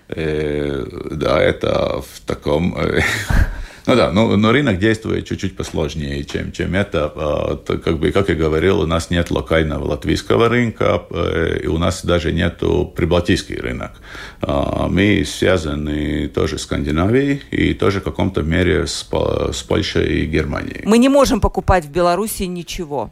Э, 0.08 0.86
да, 1.12 1.42
это 1.42 2.02
в 2.02 2.22
таком 2.26 2.78
э, 2.78 3.02
Ну 3.88 3.96
да, 3.96 4.12
но, 4.12 4.38
но 4.38 4.52
рынок 4.52 4.78
действует 4.78 5.26
чуть-чуть 5.26 5.56
посложнее, 5.56 6.24
чем, 6.24 6.52
чем 6.52 6.76
это. 6.76 7.12
А, 7.16 7.56
как, 7.58 8.00
бы, 8.00 8.12
как 8.12 8.30
я 8.30 8.36
говорил, 8.36 8.82
у 8.82 8.86
нас 8.86 9.10
нет 9.10 9.32
локального 9.32 9.84
латвийского 9.86 10.50
рынка, 10.50 11.04
э, 11.10 11.62
и 11.64 11.68
у 11.68 11.78
нас 11.78 12.06
даже 12.06 12.32
нет 12.32 12.60
прибалтийский 12.96 13.56
рынок. 13.56 13.92
А, 14.42 14.88
мы 14.88 15.26
связаны 15.26 16.28
тоже 16.28 16.58
с 16.58 16.64
Скандинавией 16.64 17.42
и 17.52 17.74
тоже 17.74 18.02
в 18.02 18.04
каком-то 18.04 18.44
мере 18.44 18.86
с, 18.86 19.08
с 19.52 19.64
Польшей 19.64 20.22
и 20.22 20.26
Германией. 20.26 20.82
Мы 20.86 20.98
не 20.98 21.10
можем 21.10 21.42
покупать 21.42 21.86
в 21.86 21.92
Беларуси 21.92 22.44
ничего. 22.44 23.12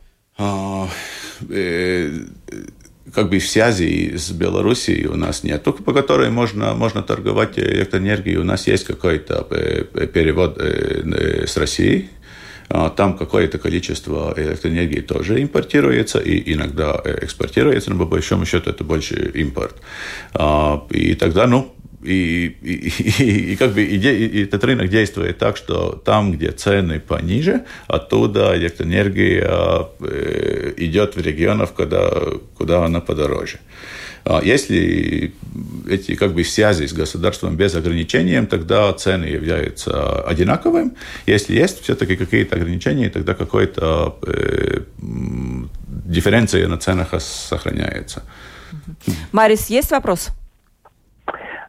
Э, 3.09 3.11
как 3.13 3.29
бы 3.29 3.39
связи 3.39 4.15
с 4.15 4.31
Белоруссией 4.31 5.07
у 5.07 5.15
нас 5.15 5.43
нет, 5.43 5.63
только 5.63 5.83
по 5.83 5.93
которой 5.93 6.29
можно, 6.29 6.73
можно 6.73 7.01
торговать 7.01 7.57
электроэнергией. 7.57 8.37
У 8.37 8.43
нас 8.43 8.67
есть 8.67 8.85
какой-то 8.85 9.47
э, 9.51 10.07
перевод 10.07 10.57
э, 10.59 11.45
с 11.47 11.57
Россией, 11.57 12.09
а 12.69 12.89
там 12.89 13.17
какое-то 13.17 13.57
количество 13.57 14.33
электроэнергии 14.37 15.01
тоже 15.01 15.41
импортируется 15.41 16.19
и 16.19 16.53
иногда 16.53 17.01
экспортируется, 17.03 17.91
но 17.91 17.99
по 17.99 18.05
большому 18.05 18.45
счету 18.45 18.69
это 18.69 18.83
больше 18.83 19.31
импорт. 19.33 19.75
А, 20.33 20.85
и 20.91 21.15
тогда, 21.15 21.47
ну, 21.47 21.73
и, 22.03 22.55
и, 22.61 22.89
и, 23.23 23.51
и 23.51 23.55
как 23.55 23.73
бы 23.73 23.83
иде, 23.83 24.15
и 24.15 24.43
этот 24.43 24.63
рынок 24.63 24.89
действует 24.89 25.37
так, 25.37 25.57
что 25.57 26.01
там, 26.05 26.31
где 26.31 26.51
цены 26.51 26.99
пониже, 26.99 27.65
оттуда 27.87 28.55
электроэнергия 28.57 29.87
э, 29.99 30.73
идет 30.77 31.15
в 31.15 31.21
регионов, 31.21 31.73
куда, 31.73 32.11
куда 32.57 32.85
она 32.85 33.01
подороже. 33.01 33.59
А 34.25 34.41
если 34.43 35.33
эти 35.89 36.15
как 36.15 36.33
бы 36.33 36.43
связи 36.43 36.85
с 36.85 36.93
государством 36.93 37.55
без 37.55 37.75
ограничений, 37.75 38.45
тогда 38.45 38.93
цены 38.93 39.25
являются 39.25 40.21
одинаковыми. 40.21 40.91
Если 41.25 41.55
есть 41.55 41.81
все-таки 41.81 42.15
какие-то 42.15 42.55
ограничения, 42.55 43.09
тогда 43.09 43.33
какая-то 43.33 44.17
э, 44.27 44.81
дифференция 46.05 46.67
на 46.67 46.77
ценах 46.77 47.09
сохраняется. 47.19 48.23
Марис, 49.31 49.69
есть 49.69 49.91
вопрос? 49.91 50.29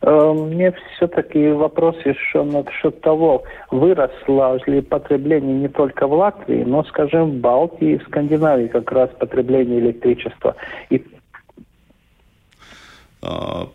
Э, 0.02 0.32
мне 0.32 0.72
все-таки 0.96 1.48
вопрос 1.48 1.96
еще 2.04 2.42
насчет 2.42 3.00
того, 3.02 3.44
выросло 3.70 4.58
ли 4.66 4.80
потребление 4.80 5.54
не 5.54 5.68
только 5.68 6.06
в 6.06 6.12
Латвии, 6.12 6.64
но, 6.64 6.84
скажем, 6.84 7.30
в 7.30 7.34
Балтии 7.34 7.92
и 7.92 7.98
в 7.98 8.02
Скандинавии 8.04 8.68
как 8.68 8.90
раз 8.92 9.10
потребление 9.18 9.80
электричества. 9.80 10.56
И 10.88 11.04
а, 13.22 13.68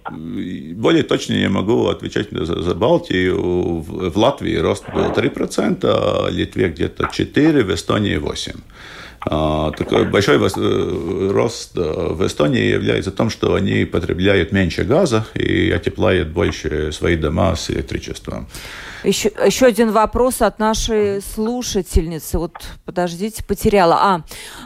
более 0.76 1.04
точно 1.04 1.34
я 1.34 1.50
могу 1.50 1.88
отвечать 1.88 2.32
за, 2.32 2.62
за 2.62 2.76
Балтию. 2.76 3.38
В, 3.82 4.10
в 4.10 4.18
Латвии 4.18 4.56
рост 4.56 4.86
был 4.92 5.12
3%, 5.12 5.80
а 5.84 6.32
в 6.32 6.34
Литве 6.34 6.70
где-то 6.70 7.04
4%, 7.04 7.64
в 7.64 7.74
Эстонии 7.74 8.18
8%. 8.18 8.58
А, 9.28 9.72
такой 9.72 10.06
большой 10.06 10.36
э, 10.36 11.32
рост 11.32 11.72
э, 11.76 11.82
в 11.82 12.26
Эстонии 12.26 12.62
является 12.62 13.12
тем, 13.12 13.32
что 13.32 13.56
они 13.56 13.86
потребляют 13.86 14.52
меньше 14.52 14.84
газа 14.84 15.26
и 15.34 15.72
отепляют 15.72 16.30
больше 16.30 16.92
свои 16.92 17.16
дома 17.16 17.56
с 17.56 17.72
электричеством. 17.72 18.48
Еще, 19.04 19.32
еще 19.46 19.68
один 19.68 19.92
вопрос 19.92 20.42
от 20.42 20.58
нашей 20.58 21.22
слушательницы. 21.22 22.40
Вот, 22.40 22.54
подождите, 22.86 23.44
потеряла. 23.44 23.98
А, 24.00 24.22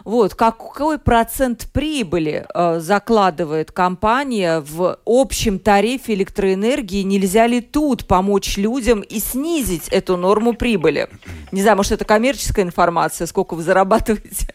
вот, 0.06 0.34
какой 0.36 0.98
процент 0.98 1.68
прибыли 1.74 2.46
э, 2.54 2.80
закладывает 2.80 3.72
компания 3.72 4.62
в 4.62 4.98
общем 5.06 5.60
тарифе 5.60 6.14
электроэнергии? 6.14 7.02
Нельзя 7.04 7.48
ли 7.48 7.60
тут 7.60 8.08
помочь 8.08 8.58
людям 8.58 9.02
и 9.02 9.20
снизить 9.20 9.90
эту 9.90 10.16
норму 10.16 10.54
прибыли? 10.54 11.10
Не 11.52 11.62
знаю, 11.62 11.76
может, 11.76 11.92
это 11.94 12.06
коммерческая 12.06 12.64
информация, 12.64 13.28
сколько 13.28 13.56
вы 13.56 13.64
зарабатываете? 13.64 14.49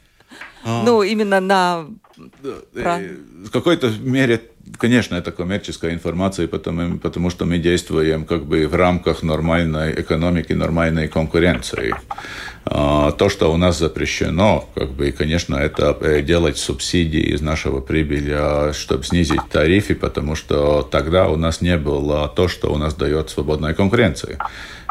А. 0.65 0.83
Ну, 0.85 1.03
именно 1.03 1.41
на... 1.41 1.87
Про... 2.73 2.99
В 3.45 3.51
какой-то 3.51 3.91
мере, 4.01 4.41
конечно, 4.79 5.15
это 5.15 5.33
коммерческая 5.33 5.93
информация, 5.93 6.49
потому, 6.49 6.99
потому 6.99 7.31
что 7.31 7.45
мы 7.45 7.59
действуем 7.59 8.25
как 8.25 8.47
бы 8.47 8.67
в 8.67 8.75
рамках 8.75 9.23
нормальной 9.23 10.01
экономики, 10.01 10.53
нормальной 10.53 11.09
конкуренции. 11.09 11.95
А, 12.67 13.13
то, 13.13 13.29
что 13.29 13.53
у 13.53 13.57
нас 13.57 13.79
запрещено, 13.79 14.69
как 14.75 14.91
бы, 14.93 15.13
конечно, 15.13 15.57
это 15.57 15.97
э, 16.01 16.23
делать 16.23 16.57
субсидии 16.57 17.21
из 17.21 17.43
нашего 17.43 17.81
прибыли, 17.81 18.73
чтобы 18.73 19.05
снизить 19.05 19.43
тарифы, 19.51 19.95
потому 19.95 20.35
что 20.35 20.83
тогда 20.83 21.29
у 21.29 21.37
нас 21.37 21.61
не 21.61 21.77
было 21.77 22.29
то, 22.29 22.49
что 22.49 22.73
у 22.73 22.79
нас 22.79 22.95
дает 22.95 23.29
свободная 23.29 23.75
конкуренция. 23.75 24.39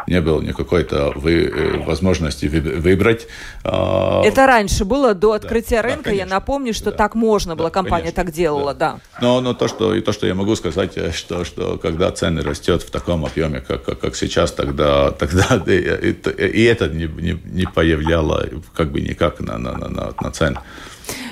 Не 0.06 0.20
было 0.20 0.40
никакой-то 0.40 1.12
вы, 1.14 1.44
э, 1.44 1.84
возможности 1.84 2.46
выбрать. 2.46 3.26
А, 3.62 4.22
Это 4.24 4.46
раньше 4.46 4.84
было 4.84 5.14
до 5.14 5.32
открытия 5.32 5.82
да, 5.82 5.88
рынка. 5.88 6.10
Да, 6.10 6.12
я 6.12 6.26
напомню, 6.26 6.74
что 6.74 6.90
да, 6.90 6.96
так 6.96 7.14
можно 7.14 7.56
было, 7.56 7.70
компания 7.70 8.12
конечно, 8.12 8.24
так 8.24 8.32
делала, 8.32 8.74
да. 8.74 8.98
да. 9.14 9.20
Но, 9.20 9.40
но 9.40 9.54
то, 9.54 9.68
что, 9.68 9.94
и 9.94 10.00
то, 10.00 10.12
что 10.12 10.26
я 10.26 10.34
могу 10.34 10.54
сказать, 10.56 10.96
э, 10.96 11.12
что, 11.12 11.44
что 11.44 11.78
когда 11.78 12.10
цены 12.10 12.42
растет 12.42 12.82
в 12.82 12.90
таком 12.90 13.24
объеме, 13.24 13.60
как, 13.60 13.84
как, 13.84 14.00
как 14.00 14.16
сейчас, 14.16 14.52
тогда, 14.52 15.10
тогда 15.10 15.62
и, 15.66 16.14
и 16.46 16.64
это 16.64 16.88
не, 16.88 17.06
не, 17.06 17.38
не 17.44 17.66
появляло 17.66 18.46
как 18.74 18.90
бы 18.90 19.00
никак 19.00 19.40
на, 19.40 19.58
на, 19.58 19.72
на, 19.72 20.14
на 20.20 20.30
цены. 20.30 20.58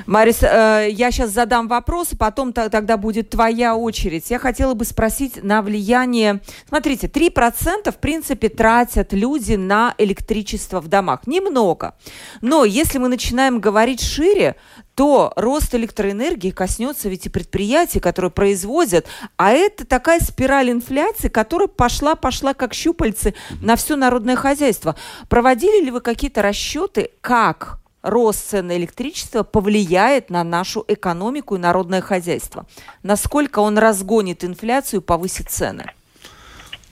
Марис, 0.06 0.42
э, 0.42 0.88
я 0.90 1.10
сейчас 1.10 1.30
задам 1.30 1.68
вопрос, 1.68 2.08
потом 2.18 2.52
тогда 2.52 2.96
будет 2.96 3.30
твоя 3.30 3.76
очередь. 3.76 4.30
Я 4.30 4.38
хотела 4.38 4.74
бы 4.74 4.84
спросить 4.84 5.42
на 5.42 5.62
влияние... 5.62 6.40
Смотрите, 6.68 7.06
3% 7.06 7.90
в 7.90 7.96
принципе 7.96 8.48
тратят 8.48 9.12
люди 9.12 9.54
на 9.54 9.94
электричество 9.98 10.80
в 10.80 10.88
домах. 10.88 11.26
Немного. 11.26 11.94
Но 12.40 12.64
если 12.64 12.98
мы 12.98 13.08
начинаем 13.08 13.60
говорить 13.60 14.02
шире, 14.02 14.56
то 14.94 15.32
рост 15.36 15.74
электроэнергии 15.74 16.50
коснется 16.50 17.08
ведь 17.08 17.26
и 17.26 17.30
предприятий, 17.30 18.00
которые 18.00 18.30
производят, 18.30 19.06
а 19.36 19.52
это 19.52 19.86
такая 19.86 20.20
спираль 20.20 20.70
инфляции, 20.70 21.28
которая 21.28 21.68
пошла-пошла 21.68 22.54
как 22.54 22.74
щупальцы 22.74 23.34
на 23.60 23.76
все 23.76 23.96
народное 23.96 24.36
хозяйство. 24.36 24.96
Проводили 25.28 25.84
ли 25.84 25.90
вы 25.90 26.00
какие-то 26.00 26.42
расчеты, 26.42 27.10
как 27.20 27.81
рост 28.02 28.50
цен 28.50 28.66
на 28.66 28.76
электричество 28.76 29.42
повлияет 29.42 30.30
на 30.30 30.44
нашу 30.44 30.84
экономику 30.88 31.56
и 31.56 31.58
народное 31.58 32.00
хозяйство? 32.00 32.66
Насколько 33.02 33.60
он 33.60 33.78
разгонит 33.78 34.44
инфляцию 34.44 35.00
и 35.00 35.04
повысит 35.04 35.50
цены? 35.50 35.86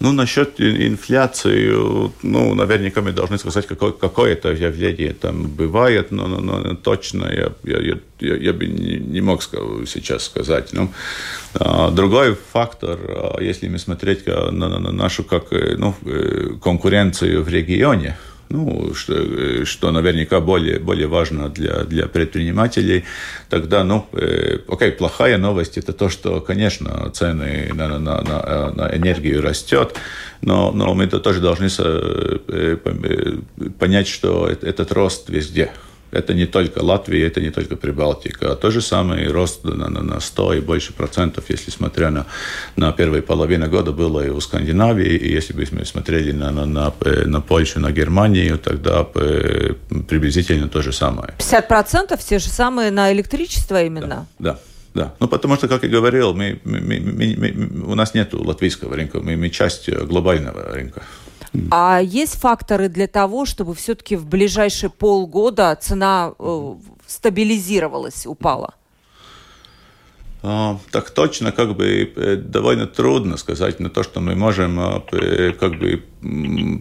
Ну, 0.00 0.12
насчет 0.12 0.58
инфляции, 0.58 1.70
ну, 2.22 2.54
наверняка 2.54 3.02
мы 3.02 3.12
должны 3.12 3.36
сказать, 3.36 3.66
какое, 3.66 3.92
какое 3.92 4.32
это 4.32 4.48
явление 4.48 5.12
там 5.12 5.46
бывает, 5.46 6.10
но, 6.10 6.26
но, 6.26 6.40
но 6.40 6.74
точно 6.74 7.26
я, 7.26 7.52
я, 7.64 7.98
я, 8.20 8.36
я 8.36 8.52
бы 8.54 8.66
не, 8.66 9.20
мог 9.20 9.42
сейчас 9.42 10.24
сказать. 10.24 10.72
Ну, 10.72 10.90
а, 11.52 11.90
другой 11.90 12.34
фактор, 12.34 12.98
а, 13.08 13.42
если 13.42 13.68
мы 13.68 13.78
смотреть 13.78 14.26
на, 14.26 14.50
на, 14.50 14.78
на 14.78 14.90
нашу 14.90 15.22
как, 15.22 15.52
э, 15.52 15.74
ну, 15.76 15.94
э, 16.06 16.52
конкуренцию 16.62 17.42
в 17.42 17.48
регионе, 17.48 18.16
ну, 18.50 18.92
что, 18.94 19.14
э, 19.14 19.64
что 19.64 19.90
наверняка 19.92 20.40
более, 20.40 20.78
более 20.78 21.06
важно 21.06 21.48
для, 21.48 21.84
для 21.84 22.06
предпринимателей, 22.06 23.04
тогда, 23.48 23.84
ну, 23.84 24.06
э, 24.12 24.58
окей, 24.68 24.90
плохая 24.90 25.38
новость– 25.38 25.78
это 25.78 25.92
то, 25.92 26.08
что, 26.08 26.40
конечно, 26.40 27.10
цены 27.10 27.70
на, 27.72 27.98
на, 27.98 28.20
на, 28.22 28.70
на 28.72 28.96
энергию 28.96 29.40
растет, 29.40 29.94
но, 30.42 30.72
но 30.72 30.94
мы 30.94 31.06
тоже 31.06 31.40
должны 31.40 31.68
э, 31.78 32.76
понять, 33.78 34.08
что 34.08 34.48
этот 34.48 34.92
рост 34.92 35.30
везде– 35.30 35.70
это 36.10 36.34
не 36.34 36.46
только 36.46 36.78
Латвия, 36.82 37.26
это 37.26 37.40
не 37.40 37.50
только 37.50 37.76
Прибалтика. 37.76 38.54
То 38.56 38.70
же 38.70 38.80
самое 38.80 39.30
рост 39.30 39.64
на, 39.64 39.88
на, 39.88 40.02
на 40.02 40.20
100 40.20 40.54
и 40.54 40.60
больше 40.60 40.92
процентов, 40.92 41.44
если 41.48 41.70
смотря 41.70 42.10
на, 42.10 42.26
на 42.76 42.92
первую 42.92 43.22
половину 43.22 43.68
года, 43.68 43.92
было 43.92 44.26
и 44.26 44.30
у 44.30 44.40
Скандинавии. 44.40 45.16
И 45.16 45.32
если 45.32 45.52
бы 45.52 45.66
мы 45.72 45.84
смотрели 45.84 46.32
на, 46.32 46.50
на, 46.50 46.66
на, 46.66 46.92
на 47.26 47.40
Польшу, 47.40 47.80
на 47.80 47.92
Германию, 47.92 48.58
тогда 48.58 49.04
приблизительно 49.04 50.68
то 50.68 50.82
же 50.82 50.92
самое. 50.92 51.34
50 51.38 51.68
процентов 51.68 52.24
те 52.24 52.38
же 52.38 52.48
самые 52.48 52.90
на 52.90 53.12
электричество 53.12 53.82
именно? 53.82 54.26
Да, 54.38 54.52
да. 54.52 54.58
Да, 54.92 55.14
ну 55.20 55.28
потому 55.28 55.54
что, 55.54 55.68
как 55.68 55.84
я 55.84 55.88
говорил, 55.88 56.34
мы, 56.34 56.60
мы, 56.64 56.80
мы, 56.80 57.36
мы, 57.38 57.92
у 57.92 57.94
нас 57.94 58.12
нет 58.12 58.34
латвийского 58.34 58.96
рынка, 58.96 59.20
мы, 59.20 59.36
мы 59.36 59.48
часть 59.48 59.88
глобального 59.88 60.64
рынка. 60.72 61.02
А 61.70 62.00
есть 62.00 62.36
факторы 62.36 62.88
для 62.88 63.06
того, 63.06 63.44
чтобы 63.44 63.74
все-таки 63.74 64.16
в 64.16 64.26
ближайшие 64.26 64.90
полгода 64.90 65.76
цена 65.80 66.32
э, 66.38 66.74
стабилизировалась, 67.06 68.26
упала? 68.26 68.74
А, 70.42 70.78
так 70.90 71.10
точно, 71.10 71.52
как 71.52 71.76
бы 71.76 72.12
э, 72.16 72.36
довольно 72.36 72.86
трудно 72.86 73.36
сказать, 73.36 73.78
но 73.78 73.90
то, 73.90 74.02
что 74.02 74.20
мы 74.20 74.34
можем 74.34 74.80
а, 74.80 75.00
как 75.58 75.78
бы 75.78 76.02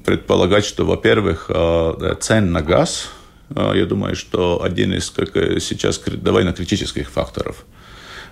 предполагать, 0.05 0.63
что, 0.63 0.85
во-первых, 0.85 1.47
а, 1.49 2.15
цен 2.21 2.51
на 2.51 2.61
газ, 2.61 3.09
я 3.49 3.85
думаю, 3.85 4.15
что 4.15 4.63
один 4.63 4.93
из 4.93 5.09
как, 5.09 5.35
э, 5.35 5.59
сейчас 5.59 5.99
довольно 5.99 6.53
критических 6.53 7.09
факторов 7.09 7.65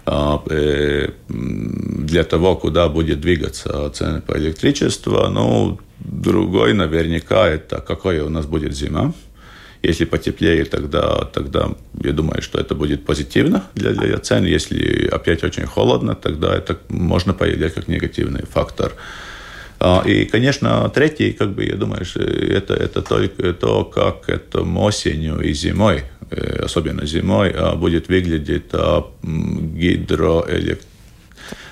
э, 0.05 1.09
для 1.27 2.23
того, 2.23 2.55
куда 2.55 2.87
будет 2.87 3.19
двигаться 3.19 3.89
цены 3.89 4.21
по 4.21 4.37
электричеству. 4.37 5.27
Ну, 5.29 5.79
Другой 5.99 6.73
наверняка 6.73 7.47
это 7.47 7.81
какая 7.81 8.23
у 8.23 8.29
нас 8.29 8.45
будет 8.45 8.73
зима. 8.73 9.13
Если 9.83 10.05
потеплеет, 10.05 10.71
тогда, 10.71 11.25
тогда 11.25 11.69
я 12.03 12.11
думаю, 12.11 12.41
что 12.41 12.59
это 12.59 12.75
будет 12.75 13.05
позитивно 13.05 13.63
для, 13.75 13.91
для 13.91 14.17
цен. 14.17 14.43
Если 14.43 15.07
опять 15.07 15.43
очень 15.43 15.65
холодно, 15.65 16.15
тогда 16.15 16.55
это 16.55 16.77
можно 16.89 17.33
появлять 17.33 17.75
как 17.75 17.87
негативный 17.87 18.43
фактор. 18.51 18.93
А, 19.79 20.01
и, 20.05 20.25
конечно, 20.25 20.89
третий, 20.89 21.31
как 21.33 21.53
бы, 21.53 21.63
я 21.65 21.75
думаю, 21.75 22.01
это, 22.15 22.73
это 22.73 23.01
только 23.01 23.53
то, 23.53 23.85
как 23.85 24.29
это 24.29 24.61
осенью 24.61 25.39
и 25.41 25.53
зимой, 25.53 26.05
э, 26.31 26.63
особенно 26.65 27.05
зимой, 27.05 27.51
а, 27.55 27.75
будет 27.75 28.07
выглядеть 28.09 28.73
а, 28.73 29.05
гидроэлект... 29.21 30.87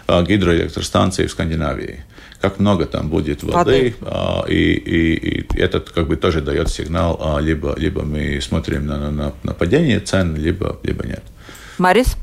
гидроэлектростанции 0.07 1.27
в 1.27 1.31
Скандинавии 1.31 2.03
как 2.41 2.59
много 2.59 2.85
там 2.85 3.09
будет 3.09 3.41
воды, 3.43 3.95
воды. 3.99 4.53
И, 4.53 4.73
и, 4.73 5.39
и 5.41 5.59
этот 5.59 5.89
как 5.89 6.07
бы 6.07 6.15
тоже 6.15 6.41
дает 6.41 6.69
сигнал, 6.69 7.19
а, 7.19 7.39
либо, 7.39 7.73
либо 7.75 8.03
мы 8.03 8.39
смотрим 8.39 8.85
на, 8.85 9.09
на, 9.09 9.33
на 9.41 9.53
падение 9.53 9.99
цен, 9.99 10.35
либо, 10.35 10.77
либо 10.83 11.07
нет. 11.07 11.23
Марис? 11.79 12.17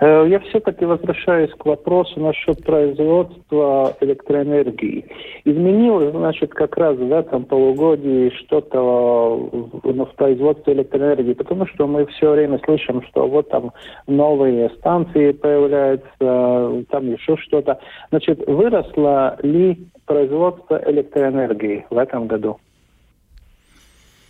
Э, 0.00 0.26
я 0.28 0.38
все-таки 0.40 0.84
возвращаюсь 0.84 1.50
к 1.58 1.64
вопросу 1.66 2.20
насчет 2.20 2.62
производства 2.64 3.96
электроэнергии. 4.00 5.06
Изменилось, 5.44 6.12
значит, 6.12 6.52
как 6.54 6.76
раз 6.76 6.96
в 6.96 7.12
этом 7.12 7.44
полугодии 7.44 8.30
что-то 8.40 8.78
в 8.78 10.14
производстве 10.16 10.74
электроэнергии, 10.74 11.34
потому 11.34 11.66
что 11.66 11.86
мы 11.86 12.06
все 12.06 12.30
время 12.30 12.60
слышим, 12.64 13.02
что 13.08 13.26
вот 13.26 13.48
там 13.50 13.72
новые 14.06 14.70
станции 14.78 15.32
появляются, 15.32 16.86
там 16.90 17.12
еще 17.12 17.36
что-то. 17.38 17.80
Значит, 18.10 18.46
выросло 18.46 19.36
ли 19.42 19.88
производство 20.06 20.80
электроэнергии 20.86 21.86
в 21.90 21.98
этом 21.98 22.26
году? 22.28 22.58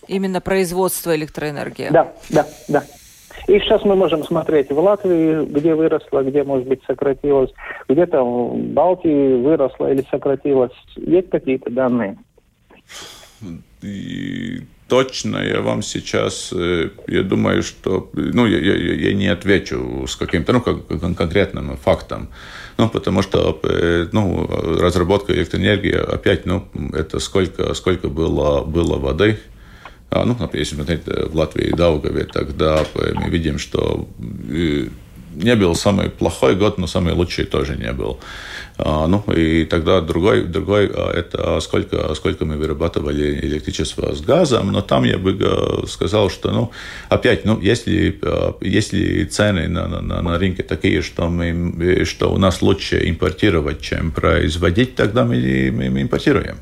Именно 0.06 0.40
производство 0.40 1.14
электроэнергии? 1.14 1.88
Да, 1.90 2.14
да, 2.30 2.46
да. 2.68 2.82
И 3.46 3.58
сейчас 3.60 3.84
мы 3.84 3.94
можем 3.94 4.24
смотреть 4.24 4.70
в 4.70 4.78
Латвии, 4.78 5.44
где 5.44 5.74
выросло, 5.74 6.22
где, 6.22 6.44
может 6.44 6.66
быть, 6.66 6.80
сократилось, 6.86 7.50
где 7.88 8.06
то 8.06 8.22
в 8.22 8.58
Балтии 8.58 9.42
выросло 9.42 9.90
или 9.92 10.04
сократилось. 10.10 10.72
Есть 10.96 11.30
какие-то 11.30 11.70
данные? 11.70 12.18
И 13.82 14.62
точно 14.88 15.36
я 15.38 15.60
вам 15.60 15.82
сейчас, 15.82 16.52
э, 16.52 16.90
я 17.06 17.22
думаю, 17.22 17.62
что, 17.62 18.10
ну, 18.12 18.46
я, 18.46 18.58
я, 18.58 18.94
я 18.94 19.14
не 19.14 19.28
отвечу 19.28 20.06
с 20.08 20.16
каким-то, 20.16 20.52
ну, 20.52 20.60
как, 20.60 20.86
конкретным 21.16 21.76
фактом, 21.76 22.28
ну, 22.76 22.88
потому 22.88 23.22
что, 23.22 23.60
э, 23.62 24.06
ну, 24.12 24.46
разработка 24.80 25.32
электроэнергии, 25.32 25.94
опять, 25.94 26.46
ну, 26.46 26.64
это 26.92 27.20
сколько, 27.20 27.72
сколько 27.74 28.08
было, 28.08 28.64
было 28.64 28.98
воды, 28.98 29.38
ну, 30.10 30.36
например, 30.38 30.60
если 30.64 30.74
смотреть 30.74 31.02
э, 31.06 31.26
в 31.26 31.36
Латвии 31.36 31.70
Даугаве, 31.70 32.24
тогда 32.24 32.84
мы 32.94 33.28
видим, 33.28 33.58
что 33.58 34.08
э, 34.50 34.88
не 35.34 35.54
был 35.54 35.74
самый 35.74 36.08
плохой 36.08 36.56
год, 36.56 36.78
но 36.78 36.86
самый 36.86 37.12
лучший 37.12 37.44
тоже 37.44 37.76
не 37.76 37.92
был. 37.92 38.18
А, 38.78 39.06
ну, 39.06 39.22
и 39.32 39.64
тогда 39.64 40.00
другой, 40.00 40.44
другой 40.44 40.90
а, 40.92 41.12
это 41.12 41.60
сколько, 41.60 42.14
сколько 42.14 42.44
мы 42.44 42.56
вырабатывали 42.56 43.38
электричество 43.42 44.14
с 44.14 44.20
газом, 44.20 44.72
но 44.72 44.80
там 44.80 45.04
я 45.04 45.18
бы 45.18 45.36
э, 45.38 45.86
сказал, 45.86 46.30
что, 46.30 46.50
ну, 46.50 46.70
опять, 47.08 47.44
ну, 47.44 47.60
если, 47.60 48.18
если 48.60 49.24
цены 49.24 49.68
на, 49.68 49.88
на, 49.88 50.22
на 50.22 50.38
рынке 50.38 50.62
такие, 50.62 51.02
что, 51.02 51.28
мы, 51.28 52.04
что 52.04 52.32
у 52.32 52.38
нас 52.38 52.62
лучше 52.62 53.08
импортировать, 53.08 53.80
чем 53.80 54.10
производить, 54.10 54.94
тогда 54.94 55.24
мы, 55.24 55.70
мы, 55.72 55.90
мы 55.90 56.02
импортируем. 56.02 56.56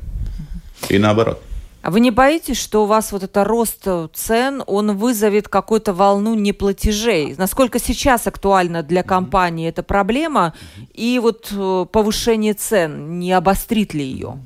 И 0.89 0.97
наоборот. 0.97 1.41
А 1.87 1.89
вы 1.89 2.01
не 2.01 2.11
боитесь, 2.11 2.59
что 2.59 2.83
у 2.83 2.85
вас 2.85 3.13
вот 3.13 3.23
это 3.23 3.45
рост 3.45 3.83
э, 3.85 4.09
цен, 4.13 4.61
он 4.67 4.97
вызовет 4.97 5.47
какую-то 5.47 5.93
волну 5.93 6.35
неплатежей? 6.35 7.33
Насколько 7.37 7.79
сейчас 7.79 8.27
актуальна 8.27 8.83
для 8.83 9.03
компании 9.03 9.69
эта 9.69 9.83
проблема? 9.83 10.53
И 10.93 11.17
вот 11.17 11.47
э, 11.49 11.85
повышение 11.89 12.55
цен, 12.55 13.19
не 13.19 13.31
обострит 13.31 13.93
ли 13.93 14.03
ее? 14.03 14.37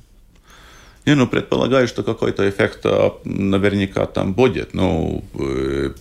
Не, 1.05 1.15
ну, 1.15 1.27
предполагаю, 1.27 1.87
что 1.87 2.03
какой-то 2.03 2.47
эффект 2.47 2.81
а, 2.83 3.17
наверняка 3.25 4.05
там 4.05 4.33
будет. 4.33 4.75
Ну, 4.75 5.23
э, 5.33 5.93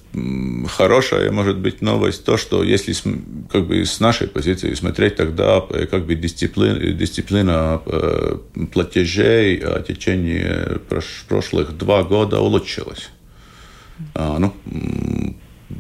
хорошая, 0.69 1.33
может 1.33 1.57
быть, 1.57 1.81
новость 1.81 2.25
то, 2.25 2.37
что 2.37 2.63
если 2.63 2.95
как 3.51 3.67
бы 3.67 3.87
с 3.87 3.99
нашей 4.01 4.29
позиции 4.29 4.75
смотреть, 4.75 5.17
тогда 5.17 5.65
э, 5.71 5.87
как 5.87 6.05
бы 6.05 6.15
дисциплина, 6.15 6.79
дисциплина 6.93 7.81
э, 7.87 8.37
платежей 8.73 9.59
в 9.61 9.83
течение 9.85 10.81
прошлых 11.29 11.79
два 11.79 12.03
года 12.03 12.41
улучшилась. 12.41 13.09
А, 14.15 14.39
ну, 14.39 14.55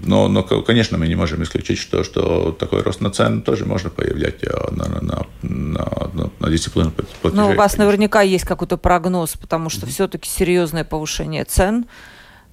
но, 0.05 0.29
но, 0.29 0.42
конечно, 0.42 0.98
мы 0.98 1.09
не 1.09 1.16
можем 1.16 1.42
исключить, 1.42 1.79
что, 1.79 2.05
что 2.05 2.53
такой 2.53 2.83
рост 2.83 3.00
на 3.00 3.11
цены 3.11 3.42
тоже 3.42 3.66
можно 3.66 3.90
появлять 3.90 4.42
на, 4.70 4.87
на, 4.87 5.00
на, 5.00 5.26
на, 5.42 6.31
на 6.38 6.50
дисциплину 6.50 6.92
платежей. 6.92 7.44
Ну, 7.44 7.50
у 7.50 7.55
вас 7.55 7.76
наверняка 7.76 8.22
есть 8.22 8.44
какой-то 8.44 8.76
прогноз, 8.76 9.37
потому 9.37 9.68
что 9.68 9.87
mm-hmm. 9.87 9.90
все-таки 9.90 10.29
серьезное 10.29 10.85
повышение 10.85 11.44
цен. 11.44 11.87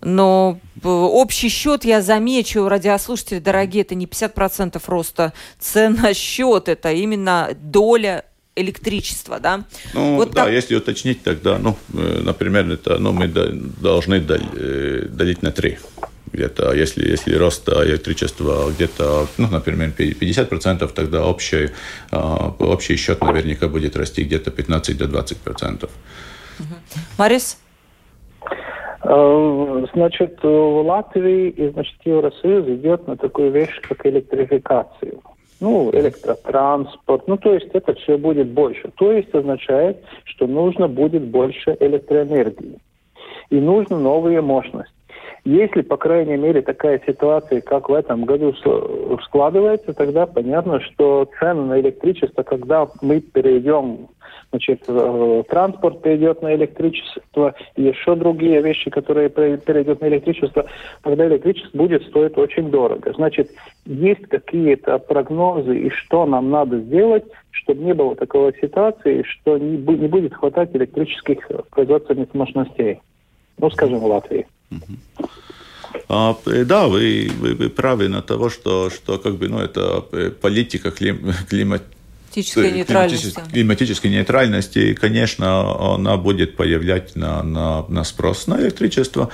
Но 0.01 0.59
общий 0.83 1.49
счет, 1.49 1.85
я 1.85 2.01
замечу, 2.01 2.67
радиослушатели 2.67 3.39
дорогие, 3.39 3.81
это 3.81 3.95
не 3.95 4.05
50% 4.05 4.81
роста 4.87 5.33
цен, 5.59 5.97
а 6.03 6.13
счет, 6.13 6.69
это 6.69 6.91
именно 6.91 7.49
доля 7.59 8.25
электричества, 8.55 9.39
да? 9.39 9.63
Ну, 9.93 10.15
вот 10.15 10.31
да, 10.31 10.45
так... 10.45 10.53
если 10.53 10.75
уточнить, 10.75 11.23
тогда, 11.23 11.57
ну, 11.59 11.77
э, 11.93 12.21
например, 12.23 12.69
это, 12.71 12.97
ну, 12.97 13.11
мы 13.11 13.27
должны 13.27 14.15
э, 14.15 15.07
делить 15.09 15.43
на 15.43 15.51
три 15.51 15.77
где-то, 16.31 16.73
если, 16.73 17.09
если 17.09 17.35
рост 17.35 17.67
электричества 17.69 18.69
где-то, 18.71 19.27
ну, 19.37 19.47
например, 19.51 19.91
50%, 19.97 20.91
тогда 20.93 21.25
общий, 21.25 21.69
а, 22.11 22.53
общий 22.59 22.95
счет 22.95 23.21
наверняка 23.21 23.67
будет 23.67 23.95
расти 23.95 24.23
где-то 24.23 24.51
15-20%. 24.51 25.89
Марис? 27.17 27.57
Э, 29.03 29.85
значит, 29.93 30.39
в 30.43 30.81
Латвии 30.81 31.49
и, 31.49 31.69
значит, 31.69 31.95
Евросоюз 32.03 32.67
идет 32.67 33.07
на 33.07 33.15
такую 33.15 33.51
вещь, 33.51 33.79
как 33.81 34.05
электрификацию. 34.05 35.21
Ну, 35.59 35.89
электротранспорт, 35.91 37.27
ну, 37.27 37.37
то 37.37 37.53
есть 37.53 37.69
это 37.73 37.93
все 37.95 38.17
будет 38.17 38.47
больше. 38.47 38.91
То 38.97 39.11
есть 39.11 39.33
означает, 39.33 40.03
что 40.25 40.45
нужно 40.45 40.87
будет 40.87 41.23
больше 41.23 41.75
электроэнергии. 41.79 42.77
И 43.49 43.55
нужны 43.55 43.97
новые 43.97 44.41
мощности. 44.41 44.93
Если, 45.47 45.79
по 45.79 45.95
крайней 45.95 46.35
мере, 46.35 46.61
такая 46.61 47.01
ситуация, 47.07 47.61
как 47.61 47.87
в 47.87 47.93
этом 47.93 48.25
году 48.25 48.53
складывается, 49.23 49.93
тогда 49.93 50.25
понятно, 50.25 50.81
что 50.81 51.25
цены 51.39 51.63
на 51.63 51.79
электричество, 51.79 52.43
когда 52.43 52.85
мы 53.01 53.21
перейдем, 53.21 54.09
значит, 54.49 54.83
э, 54.89 55.43
транспорт 55.47 56.01
перейдет 56.01 56.41
на 56.41 56.53
электричество, 56.53 57.55
и 57.77 57.83
еще 57.83 58.15
другие 58.15 58.61
вещи, 58.61 58.89
которые 58.89 59.29
перейдут 59.29 60.01
на 60.01 60.09
электричество, 60.09 60.65
тогда 61.01 61.25
электричество 61.27 61.77
будет 61.77 62.03
стоить 62.07 62.37
очень 62.37 62.69
дорого. 62.69 63.13
Значит, 63.13 63.49
есть 63.85 64.27
какие-то 64.27 64.97
прогнозы, 64.97 65.79
и 65.79 65.89
что 65.91 66.25
нам 66.25 66.49
надо 66.49 66.79
сделать, 66.79 67.23
чтобы 67.51 67.85
не 67.85 67.93
было 67.93 68.17
такой 68.17 68.53
ситуации, 68.59 69.23
что 69.23 69.57
не 69.57 69.77
будет 70.09 70.33
хватать 70.33 70.75
электрических 70.75 71.49
производственных 71.69 72.33
мощностей. 72.33 72.99
Ну, 73.59 73.69
скажем, 73.69 73.99
в 73.99 74.05
Латвии. 74.05 74.45
А, 76.09 76.37
э, 76.45 76.63
да, 76.63 76.87
вы, 76.87 77.29
вы, 77.39 77.53
вы 77.53 77.69
правы 77.69 78.07
на 78.07 78.21
того, 78.21 78.49
что, 78.49 78.89
что 78.89 79.17
как 79.17 79.35
бы, 79.35 79.49
ну, 79.49 79.59
это 79.59 80.05
э, 80.11 80.31
политика 80.31 80.91
клим, 80.91 81.33
климат, 81.49 81.83
климатической 82.37 82.71
нейтральности. 82.71 83.41
Климатической 83.51 84.11
нейтральности, 84.11 84.93
конечно, 84.93 85.95
она 85.95 86.17
будет 86.17 86.55
появлять 86.55 87.15
на, 87.15 87.43
на, 87.43 87.85
на 87.87 88.03
спрос 88.03 88.47
на 88.47 88.59
электричество. 88.61 89.29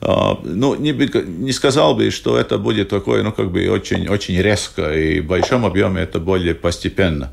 А, 0.00 0.38
ну, 0.42 0.74
не, 0.74 0.92
не 0.92 1.52
сказал 1.52 1.94
бы, 1.94 2.10
что 2.10 2.38
это 2.38 2.58
будет 2.58 2.88
такое, 2.88 3.22
ну, 3.22 3.32
как 3.32 3.50
бы 3.50 3.68
очень, 3.68 4.08
очень 4.08 4.40
резко, 4.40 4.92
и 4.92 5.20
в 5.20 5.26
большом 5.26 5.64
объеме 5.64 6.02
это 6.02 6.18
более 6.18 6.54
постепенно. 6.54 7.32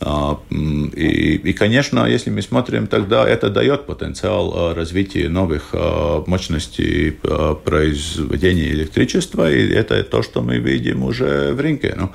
А, 0.00 0.38
и, 0.50 1.36
и, 1.36 1.52
конечно, 1.52 2.06
если 2.06 2.30
мы 2.30 2.42
смотрим, 2.42 2.86
тогда 2.86 3.26
это 3.28 3.48
дает 3.48 3.86
потенциал 3.86 4.52
а, 4.54 4.74
развития 4.74 5.28
новых 5.28 5.70
а, 5.72 6.24
мощностей 6.26 7.12
произведения 7.12 8.70
электричества, 8.70 9.50
и 9.50 9.68
это 9.70 10.02
то, 10.04 10.22
что 10.22 10.42
мы 10.42 10.58
видим 10.58 11.04
уже 11.04 11.52
в 11.52 11.60
рынке. 11.60 11.94
Ну, 11.96 12.12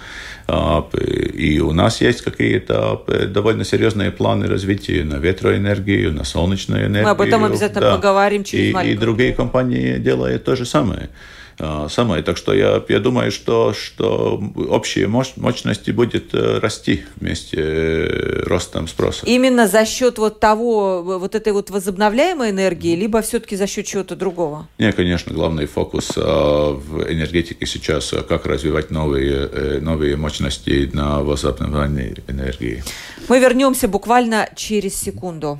и 1.34 1.60
у 1.60 1.72
нас 1.74 2.02
есть 2.02 2.22
какие-то 2.22 3.04
довольно 3.28 3.64
серьезные 3.64 4.12
планы 4.12 4.48
развития 4.48 5.04
на 5.04 5.16
ветроэнергию, 5.16 6.12
на 6.12 6.24
солнечную 6.24 6.88
энергию. 6.88 7.04
Мы 7.04 7.10
об 7.12 7.22
этом 7.22 7.46
обязательно 7.46 7.82
да. 7.82 7.96
поговорим 7.96 8.44
через 8.44 8.76
и, 8.84 8.92
и 8.92 8.98
другие 8.98 9.34
компании 9.34 9.98
делают 10.00 10.44
то 10.44 10.56
же 10.56 10.66
самое. 10.66 11.10
А, 11.60 11.90
самое. 11.90 12.24
Так 12.24 12.38
что 12.38 12.54
я, 12.54 12.82
я 12.88 13.00
думаю, 13.00 13.32
что, 13.32 13.74
что 13.74 14.42
общие 14.70 15.08
мощности 15.08 15.92
будет 15.92 16.34
э, 16.34 16.60
расти 16.60 17.04
вместе 17.18 17.58
э, 17.60 18.44
ростом 18.46 18.88
спроса. 18.88 19.26
Именно 19.26 19.68
за 19.68 19.86
счет 19.86 20.18
вот 20.18 20.40
того, 20.40 21.04
вот 21.04 21.36
этой 21.36 21.52
вот 21.52 21.70
возобновляемой 21.70 22.52
энергии, 22.52 22.96
либо 22.96 23.22
все-таки 23.22 23.58
за 23.58 23.68
счет 23.68 23.86
чего-то 23.86 24.16
другого? 24.16 24.68
Не, 24.78 24.94
конечно, 24.94 25.34
главный 25.34 25.66
фокус 25.66 26.16
в 26.16 27.04
энергетике 27.10 27.66
сейчас, 27.66 28.14
как 28.28 28.46
развивать 28.46 28.90
новые, 28.90 29.50
э, 29.52 29.80
новые 29.82 30.16
мощности 30.16 30.90
на 30.94 31.22
возобновляемой 31.24 32.16
энергии. 32.28 32.84
Мы 33.28 33.40
вернемся 33.40 33.88
буквально 33.88 34.50
через 34.56 34.96
секунду. 34.96 35.60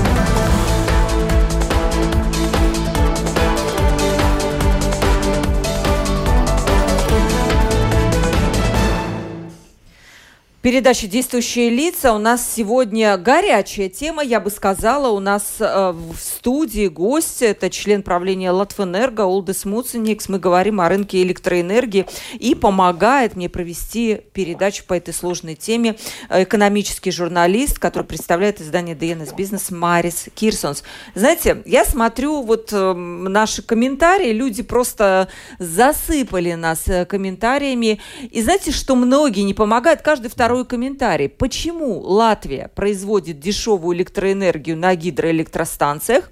Передача 10.61 11.07
«Действующие 11.07 11.71
лица». 11.71 12.13
У 12.13 12.19
нас 12.19 12.47
сегодня 12.55 13.17
горячая 13.17 13.89
тема, 13.89 14.23
я 14.23 14.39
бы 14.39 14.51
сказала. 14.51 15.09
У 15.09 15.19
нас 15.19 15.55
э, 15.59 15.91
в 15.91 16.15
студии 16.19 16.85
гость, 16.85 17.41
это 17.41 17.71
член 17.71 18.03
правления 18.03 18.51
Латвэнерго 18.51 19.21
Олдес 19.21 19.65
Муценикс. 19.65 20.29
Мы 20.29 20.37
говорим 20.37 20.79
о 20.79 20.87
рынке 20.87 21.23
электроэнергии 21.23 22.05
и 22.33 22.53
помогает 22.53 23.35
мне 23.35 23.49
провести 23.49 24.21
передачу 24.33 24.83
по 24.85 24.93
этой 24.93 25.15
сложной 25.15 25.55
теме 25.55 25.95
экономический 26.29 27.09
журналист, 27.09 27.79
который 27.79 28.03
представляет 28.03 28.61
издание 28.61 28.95
DNS 28.95 29.35
Бизнес 29.35 29.71
Марис 29.71 30.27
Кирсонс. 30.35 30.83
Знаете, 31.15 31.63
я 31.65 31.85
смотрю 31.85 32.43
вот 32.43 32.69
э, 32.71 32.93
наши 32.93 33.63
комментарии, 33.63 34.31
люди 34.31 34.61
просто 34.61 35.27
засыпали 35.57 36.53
нас 36.53 36.87
э, 36.87 37.05
комментариями. 37.05 37.99
И 38.29 38.43
знаете, 38.43 38.71
что 38.71 38.95
многие 38.95 39.41
не 39.41 39.55
помогают, 39.55 40.03
каждый 40.03 40.29
второй 40.29 40.50
второй 40.51 40.65
комментарий. 40.65 41.29
Почему 41.29 42.01
Латвия 42.01 42.69
производит 42.75 43.39
дешевую 43.39 43.95
электроэнергию 43.95 44.75
на 44.75 44.95
гидроэлектростанциях, 44.95 46.29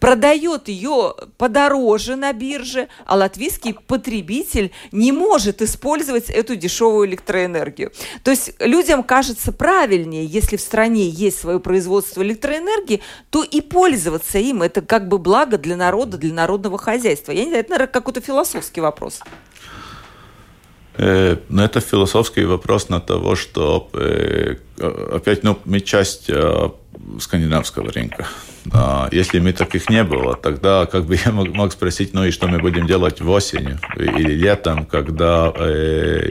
продает 0.00 0.68
ее 0.68 1.14
подороже 1.36 2.16
на 2.16 2.32
бирже, 2.32 2.88
а 3.04 3.16
латвийский 3.16 3.74
потребитель 3.74 4.72
не 4.90 5.12
может 5.12 5.60
использовать 5.60 6.30
эту 6.30 6.56
дешевую 6.56 7.08
электроэнергию? 7.08 7.92
То 8.24 8.30
есть 8.30 8.54
людям 8.58 9.02
кажется 9.02 9.52
правильнее, 9.52 10.24
если 10.24 10.56
в 10.56 10.62
стране 10.62 11.06
есть 11.06 11.38
свое 11.38 11.60
производство 11.60 12.22
электроэнергии, 12.22 13.02
то 13.28 13.42
и 13.42 13.60
пользоваться 13.60 14.38
им. 14.38 14.62
Это 14.62 14.80
как 14.80 15.08
бы 15.08 15.18
благо 15.18 15.58
для 15.58 15.76
народа, 15.76 16.16
для 16.16 16.32
народного 16.32 16.78
хозяйства. 16.78 17.32
Я 17.32 17.44
не 17.44 17.50
знаю, 17.50 17.64
это, 17.64 17.72
наверное, 17.72 17.92
какой-то 17.92 18.22
философский 18.22 18.80
вопрос. 18.80 19.20
Э, 20.98 21.36
но 21.48 21.64
это 21.64 21.80
философский 21.80 22.44
вопрос 22.44 22.88
на 22.88 23.00
того, 23.00 23.36
что 23.36 23.88
э, 23.92 24.56
опять 25.12 25.44
ну, 25.44 25.56
мы 25.64 25.80
часть 25.80 26.28
э, 26.28 26.70
скандинавского 27.20 27.92
рынка. 27.92 28.26
А 28.72 29.08
если 29.12 29.38
мы 29.38 29.52
таких 29.52 29.88
не 29.88 30.02
было, 30.02 30.34
тогда 30.34 30.86
как 30.86 31.04
бы 31.04 31.16
я 31.24 31.30
мог, 31.30 31.72
спросить, 31.72 32.14
ну 32.14 32.24
и 32.24 32.32
что 32.32 32.48
мы 32.48 32.58
будем 32.58 32.88
делать 32.88 33.20
в 33.20 33.30
осенью 33.30 33.78
или 33.96 34.34
летом, 34.34 34.86
когда 34.86 35.54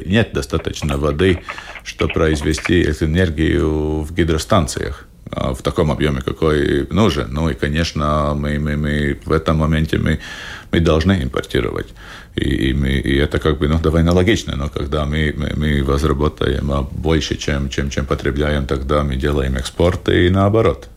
нет 0.06 0.34
достаточно 0.34 0.98
воды, 0.98 1.44
чтобы 1.84 2.14
произвести 2.14 2.84
энергию 2.84 4.02
в 4.02 4.14
гидростанциях. 4.14 5.08
В 5.32 5.62
таком 5.62 5.92
объеме, 5.92 6.22
какой 6.22 6.88
нужен. 6.90 7.28
Ну 7.32 7.50
и, 7.50 7.54
конечно, 7.54 8.34
мы, 8.36 8.60
мы, 8.60 8.78
мы 8.78 9.20
в 9.26 9.32
этом 9.32 9.58
моменте 9.58 9.98
мы, 9.98 10.20
мы 10.72 10.80
должны 10.80 11.24
импортировать. 11.24 11.88
И, 12.36 12.70
и, 12.70 12.74
мы, 12.74 12.90
и 12.90 13.16
это 13.18 13.40
как 13.40 13.58
бы 13.58 13.68
ну, 13.68 13.80
довольно 13.80 14.14
логично, 14.14 14.56
но 14.56 14.70
когда 14.70 15.06
мы, 15.06 15.34
мы, 15.38 15.54
мы 15.56 15.84
возработаем 15.84 16.88
больше, 16.92 17.36
чем, 17.36 17.70
чем, 17.70 17.90
чем 17.90 18.06
потребляем, 18.06 18.66
тогда 18.66 19.04
мы 19.04 19.16
делаем 19.16 19.56
экспорт 19.56 20.10
и 20.10 20.30
наоборот. 20.30 20.90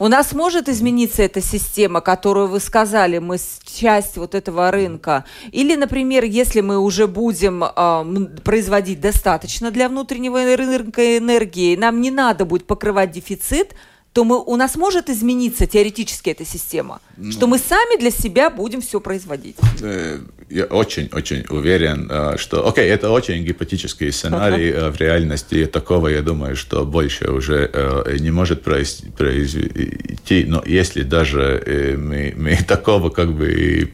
У 0.00 0.06
нас 0.06 0.32
может 0.32 0.68
измениться 0.68 1.24
эта 1.24 1.40
система, 1.40 2.00
которую 2.00 2.46
вы 2.46 2.60
сказали, 2.60 3.18
мы 3.18 3.36
часть 3.64 4.16
вот 4.16 4.36
этого 4.36 4.70
рынка? 4.70 5.24
Или, 5.50 5.74
например, 5.74 6.22
если 6.22 6.60
мы 6.60 6.78
уже 6.78 7.08
будем 7.08 7.64
э, 7.64 8.40
производить 8.44 9.00
достаточно 9.00 9.72
для 9.72 9.88
внутреннего 9.88 10.56
рынка 10.56 11.18
энергии, 11.18 11.74
нам 11.74 12.00
не 12.00 12.12
надо 12.12 12.44
будет 12.44 12.68
покрывать 12.68 13.10
дефицит, 13.10 13.74
то 14.18 14.24
мы, 14.24 14.42
у 14.42 14.56
нас 14.56 14.74
может 14.74 15.10
измениться 15.10 15.68
теоретически 15.68 16.30
эта 16.30 16.44
система, 16.44 17.00
ну, 17.16 17.30
что 17.30 17.46
мы 17.46 17.56
сами 17.56 18.00
для 18.00 18.10
себя 18.10 18.50
будем 18.50 18.80
все 18.80 18.98
производить. 19.00 19.54
Э, 19.80 20.18
я 20.50 20.64
очень-очень 20.64 21.46
уверен, 21.50 22.10
э, 22.10 22.36
что, 22.36 22.66
окей, 22.66 22.90
это 22.90 23.10
очень 23.10 23.44
гипотетический 23.44 24.10
сценарий 24.10 24.70
uh-huh. 24.70 24.90
в 24.90 25.00
реальности, 25.00 25.66
такого, 25.66 26.08
я 26.08 26.22
думаю, 26.22 26.56
что 26.56 26.84
больше 26.84 27.30
уже 27.30 27.70
не 28.18 28.32
может 28.32 28.64
произойти, 28.64 30.44
но 30.48 30.64
если 30.66 31.04
даже 31.04 31.94
мы, 31.96 32.34
мы 32.36 32.56
такого 32.66 33.10
как 33.10 33.32
бы 33.32 33.92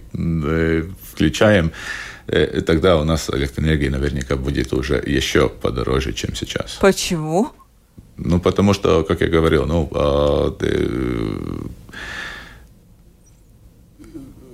включаем, 1.12 1.70
тогда 2.66 2.96
у 2.96 3.04
нас 3.04 3.28
электроэнергия 3.28 3.90
наверняка 3.90 4.36
будет 4.36 4.72
уже 4.72 5.02
еще 5.04 5.50
подороже, 5.50 6.14
чем 6.14 6.34
сейчас. 6.34 6.78
Почему? 6.80 7.50
Ну, 8.16 8.40
потому 8.40 8.74
что, 8.74 9.02
как 9.04 9.20
я 9.20 9.28
говорил, 9.28 9.66
ну, 9.66 9.88
а, 9.92 10.56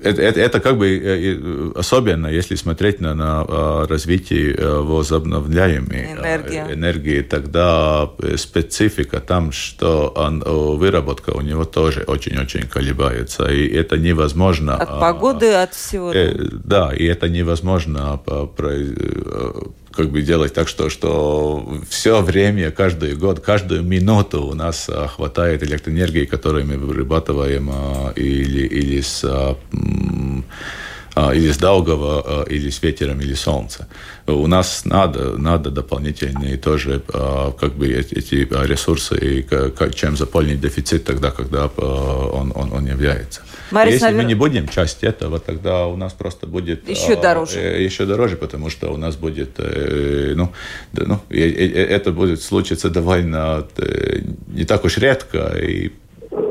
это, 0.02 0.22
это, 0.22 0.40
это 0.40 0.60
как 0.60 0.78
бы 0.78 0.88
э, 0.88 1.34
э, 1.34 1.72
особенно, 1.74 2.28
если 2.28 2.54
смотреть 2.54 3.00
на, 3.00 3.14
на 3.14 3.44
а, 3.46 3.86
развитие 3.86 4.54
э, 4.54 4.80
возобновляемой 4.80 6.12
Энергия. 6.12 6.66
энергии, 6.72 7.20
тогда 7.22 8.10
специфика 8.36 9.20
там, 9.20 9.52
что 9.52 10.08
он, 10.16 10.40
выработка 10.40 11.30
у 11.30 11.42
него 11.42 11.64
тоже 11.64 12.04
очень-очень 12.06 12.66
колебается, 12.66 13.46
и 13.46 13.68
это 13.68 13.98
невозможно. 13.98 14.76
От 14.76 15.00
погоды, 15.00 15.52
от 15.52 15.74
всего. 15.74 16.12
Да, 16.64 16.94
и 16.94 17.04
это 17.04 17.28
невозможно 17.28 18.20
как 20.00 20.10
бы 20.10 20.22
делать 20.22 20.54
так, 20.54 20.66
что, 20.66 20.88
что 20.88 21.78
все 21.88 22.22
время, 22.22 22.70
каждый 22.70 23.14
год, 23.14 23.40
каждую 23.40 23.82
минуту 23.82 24.42
у 24.44 24.54
нас 24.54 24.88
а, 24.88 25.06
хватает 25.08 25.62
электроэнергии, 25.62 26.24
которую 26.24 26.66
мы 26.66 26.78
вырабатываем 26.78 27.70
а, 27.70 28.12
или, 28.16 28.66
или 28.66 29.02
с 29.02 29.22
а, 29.24 29.56
или 31.34 31.50
с 31.50 31.58
Даугава, 31.58 32.44
или 32.48 32.70
с 32.70 32.82
ветером, 32.82 33.20
или 33.20 33.34
солнца. 33.34 33.88
У 34.26 34.46
нас 34.46 34.84
надо, 34.84 35.36
надо 35.38 35.70
дополнительные 35.70 36.56
тоже 36.56 37.02
как 37.60 37.74
бы 37.74 37.88
эти 37.88 38.46
ресурсы, 38.66 39.16
и 39.16 39.42
как, 39.42 39.94
чем 39.94 40.16
заполнить 40.16 40.60
дефицит 40.60 41.04
тогда, 41.04 41.30
когда 41.30 41.66
он, 41.66 42.52
он, 42.54 42.72
он 42.72 42.86
является. 42.86 43.42
Марис, 43.70 43.94
Если 43.94 44.06
навер... 44.06 44.22
мы 44.22 44.24
не 44.24 44.34
будем 44.34 44.68
часть 44.68 45.04
этого, 45.04 45.38
тогда 45.38 45.86
у 45.86 45.96
нас 45.96 46.12
просто 46.12 46.46
будет 46.46 46.88
еще 46.88 47.14
а, 47.14 47.22
дороже. 47.22 47.60
Э, 47.60 47.82
еще 47.82 48.04
дороже, 48.04 48.36
потому 48.36 48.70
что 48.70 48.92
у 48.92 48.96
нас 48.96 49.16
будет, 49.16 49.50
э, 49.58 50.32
ну, 50.36 50.52
ну, 50.92 51.20
это 51.30 52.12
будет 52.12 52.42
случиться 52.42 52.90
довольно 52.90 53.66
э, 53.76 54.20
не 54.48 54.64
так 54.64 54.84
уж 54.84 54.98
редко, 54.98 55.54
и 55.56 55.92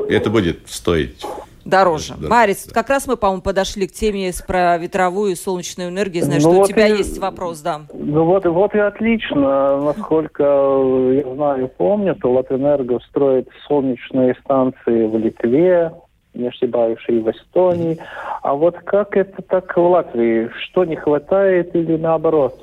это 0.09 0.29
будет 0.29 0.59
стоить 0.69 1.21
дороже. 1.69 2.15
Да, 2.19 2.27
Марис, 2.27 2.65
да. 2.65 2.73
как 2.73 2.89
раз 2.89 3.07
мы, 3.07 3.17
по-моему, 3.17 3.41
подошли 3.41 3.87
к 3.87 3.91
теме 3.91 4.31
про 4.47 4.77
ветровую 4.77 5.31
и 5.31 5.35
солнечную 5.35 5.89
энергию. 5.89 6.23
Знаю, 6.23 6.41
ну 6.41 6.49
что 6.49 6.59
вот 6.59 6.69
у 6.69 6.73
тебя 6.73 6.87
и, 6.87 6.97
есть 6.97 7.17
вопрос, 7.19 7.59
да. 7.59 7.81
Ну 7.93 8.25
вот, 8.25 8.45
вот 8.45 8.75
и 8.75 8.79
отлично. 8.79 9.81
Насколько 9.81 10.43
я 10.43 11.33
знаю, 11.33 11.69
помню, 11.77 12.15
то 12.15 12.31
Латвэнерго 12.31 12.99
строит 13.09 13.47
солнечные 13.67 14.35
станции 14.43 15.05
в 15.07 15.17
Литве, 15.17 15.91
не 16.33 16.47
ошибаюсь, 16.47 16.99
и 17.07 17.19
в 17.19 17.29
Эстонии. 17.29 17.97
А 18.41 18.53
вот 18.53 18.77
как 18.79 19.17
это 19.17 19.41
так 19.41 19.75
в 19.75 19.81
Латвии? 19.81 20.49
Что 20.63 20.85
не 20.85 20.95
хватает 20.95 21.75
или 21.75 21.97
наоборот? 21.97 22.61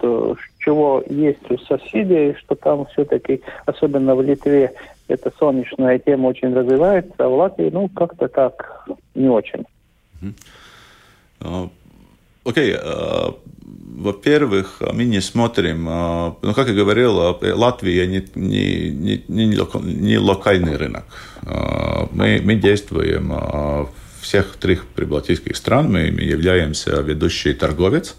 Чего 0.58 1.02
есть 1.08 1.50
у 1.50 1.58
соседей, 1.58 2.34
что 2.38 2.54
там 2.54 2.86
все-таки, 2.86 3.42
особенно 3.66 4.14
в 4.14 4.22
Литве, 4.22 4.72
эта 5.08 5.32
солнечная 5.38 5.98
тема 5.98 6.28
очень 6.28 6.52
развивается, 6.54 7.14
а 7.18 7.28
в 7.28 7.34
Латвии, 7.34 7.70
ну, 7.70 7.88
как-то 7.88 8.28
так 8.28 8.86
не 9.14 9.28
очень. 9.28 9.64
А, 11.40 11.68
окей, 12.44 12.74
okay. 12.74 12.82
uh, 12.82 13.36
во-первых, 13.98 14.82
мы 14.92 15.04
не 15.04 15.20
смотрим, 15.20 15.88
uh, 15.88 16.34
ну, 16.42 16.54
как 16.54 16.68
я 16.68 16.74
говорил, 16.74 17.38
Латвия 17.40 18.06
не, 18.06 18.24
не, 18.34 18.90
не, 18.90 19.24
не, 19.28 20.02
не 20.02 20.18
локальный 20.18 20.76
рынок. 20.76 21.04
А, 21.46 22.08
мы, 22.10 22.40
мы 22.42 22.54
действуем 22.56 23.28
в 23.28 23.90
всех 24.20 24.56
трех 24.56 24.86
прибалтийских 24.86 25.56
стран, 25.56 25.92
мы 25.92 26.00
являемся 26.00 27.00
ведущий 27.00 27.52
торговец 27.52 28.16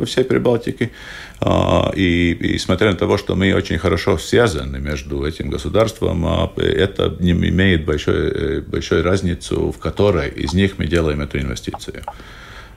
во 0.00 0.06
всей 0.06 0.24
Прибалтике. 0.24 0.90
А, 1.40 1.92
и, 1.94 2.32
и 2.32 2.58
смотря 2.58 2.90
на 2.90 2.96
то, 2.96 3.16
что 3.18 3.36
мы 3.36 3.54
очень 3.54 3.78
хорошо 3.78 4.18
связаны 4.18 4.78
между 4.80 5.24
этим 5.24 5.50
государством, 5.50 6.26
а, 6.26 6.52
это 6.56 7.16
не 7.20 7.32
имеет 7.32 7.84
большой, 7.84 8.30
э, 8.30 8.60
большой 8.60 9.02
разницу, 9.02 9.72
в 9.72 9.78
которой 9.78 10.30
из 10.30 10.52
них 10.52 10.78
мы 10.78 10.86
делаем 10.86 11.20
эту 11.20 11.38
инвестицию. 11.38 12.02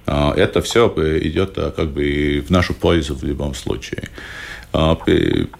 Это 0.06 0.62
все 0.62 0.94
идет 1.22 1.56
как 1.56 1.92
бы 1.92 2.44
в 2.46 2.52
нашу 2.52 2.74
пользу 2.74 3.16
в 3.16 3.24
любом 3.24 3.56
случае. 3.56 4.10
А, 4.76 4.98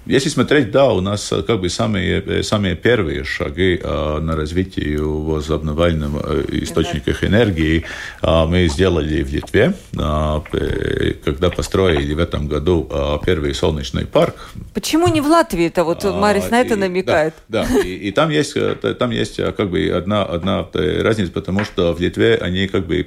если 0.08 0.30
смотреть, 0.30 0.72
да, 0.72 0.92
у 0.92 1.00
нас 1.00 1.32
э, 1.32 1.44
как 1.44 1.62
бы 1.62 1.70
самые, 1.70 2.20
э, 2.26 2.42
самые 2.42 2.76
первые 2.76 3.24
шаги 3.24 3.80
а, 3.84 4.20
на 4.20 4.36
развитие 4.36 5.00
возобновляемых 5.04 6.24
э, 6.26 6.46
источников 6.64 7.24
энергии 7.24 7.86
а, 8.24 8.48
мы 8.48 8.68
сделали 8.68 9.22
в 9.22 9.32
Литве, 9.32 9.74
когда 9.92 11.50
построили 11.52 12.14
в 12.14 12.20
этом 12.20 12.48
году 12.48 12.90
первый 13.26 13.54
солнечный 13.54 14.06
парк. 14.06 14.36
Почему 14.74 15.08
не 15.08 15.22
в 15.22 15.28
Латвии? 15.28 15.68
Это 15.68 15.84
вот 15.84 16.04
Марис 16.04 16.50
на 16.50 16.62
это 16.62 16.76
намекает. 16.76 17.36
Да, 17.48 17.68
да. 17.72 17.80
И, 17.82 18.08
и 18.08 18.12
там 18.12 18.30
есть, 18.30 18.56
там 18.98 19.12
есть 19.12 19.36
как 19.36 19.70
бы 19.70 19.90
одна, 19.90 20.24
одна 20.24 20.68
разница, 20.74 21.32
потому 21.32 21.64
что 21.66 21.94
в 21.94 22.02
Литве 22.02 22.36
они 22.36 22.68
как 22.68 22.88
бы 22.88 22.98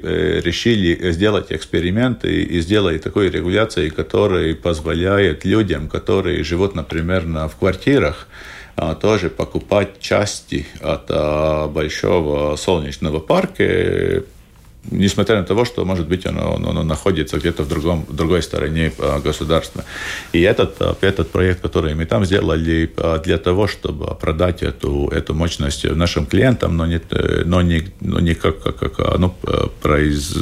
решили 0.44 1.10
сделать 1.12 1.46
эксперименты 1.50 2.42
и 2.42 2.60
сделать 2.60 3.02
такой 3.02 3.30
регуляции, 3.30 3.88
которая 3.88 4.54
позволяет 4.54 5.44
людям, 5.44 5.88
которые 5.96 6.44
живут, 6.44 6.74
например, 6.74 7.24
на, 7.24 7.48
в 7.48 7.56
квартирах, 7.56 8.28
а, 8.76 8.94
тоже 8.94 9.30
покупать 9.30 9.98
части 9.98 10.66
от 10.82 11.06
а, 11.09 11.68
большого 11.68 12.56
солнечного 12.56 13.18
парка, 13.18 14.22
несмотря 14.90 15.37
на 15.37 15.44
то, 15.44 15.64
что, 15.64 15.87
может 15.87 16.06
быть, 16.06 16.26
оно, 16.26 16.56
оно 16.56 16.82
находится 16.82 17.38
где-то 17.38 17.62
в, 17.62 17.68
другом, 17.68 18.04
в 18.09 18.14
другой 18.14 18.42
стороне 18.42 18.92
а, 18.98 19.20
государства. 19.20 19.85
И 20.35 20.42
этот, 20.42 20.82
этот 21.00 21.30
проект, 21.30 21.62
который 21.62 21.94
мы 21.94 22.04
там 22.04 22.26
сделали 22.26 22.90
для 23.24 23.38
того, 23.38 23.66
чтобы 23.66 24.14
продать 24.14 24.62
эту, 24.62 25.09
эту 25.09 25.32
мощность 25.32 25.85
нашим 25.85 26.26
клиентам, 26.26 26.76
но 26.76 26.87
не, 26.87 27.00
но 27.46 27.62
не, 27.62 27.88
но 28.02 28.20
не 28.20 28.35
как, 28.35 28.62
как, 28.62 28.78
как, 28.78 29.18
ну, 29.18 29.35
произ, 29.80 30.37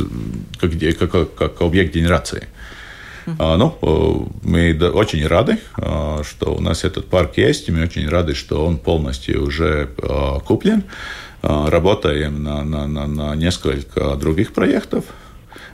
как, 0.61 1.11
как, 1.11 1.35
как 1.35 1.61
объект 1.62 1.95
генерации. 1.95 2.49
Uh-huh. 3.27 3.57
Ну, 3.57 3.79
э, 3.81 4.49
мы 4.49 4.91
очень 4.91 5.27
рады, 5.27 5.59
э, 5.79 6.23
что 6.23 6.55
у 6.55 6.61
нас 6.61 6.85
этот 6.85 7.09
парк 7.09 7.39
есть, 7.39 7.69
и 7.69 7.73
мы 7.73 7.83
очень 7.85 8.09
рады, 8.09 8.35
что 8.35 8.65
он 8.65 8.77
полностью 8.77 9.45
уже 9.45 9.89
э, 9.97 10.39
куплен. 10.45 10.85
Работаем 11.43 12.43
на, 12.43 12.65
на, 12.65 12.87
на, 12.87 13.07
на 13.07 13.35
несколько 13.35 14.17
других 14.17 14.55
проектов. 14.55 15.05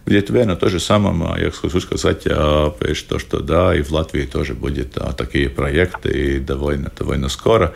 В 0.05 0.11
Литве, 0.11 0.45
но 0.45 0.57
то 0.57 0.69
же 0.69 0.81
самое, 0.81 1.45
я 1.45 1.51
хочу 1.53 1.81
сказать, 1.81 2.23
что, 2.23 3.19
что 3.19 3.41
да, 3.41 3.77
и 3.77 3.83
в 3.83 3.93
Латвии 3.93 4.25
тоже 4.25 4.55
будет 4.55 4.99
такие 5.17 5.49
проекты, 5.49 6.09
и 6.09 6.41
довольно, 6.41 6.91
довольно 6.99 7.29
скоро 7.29 7.73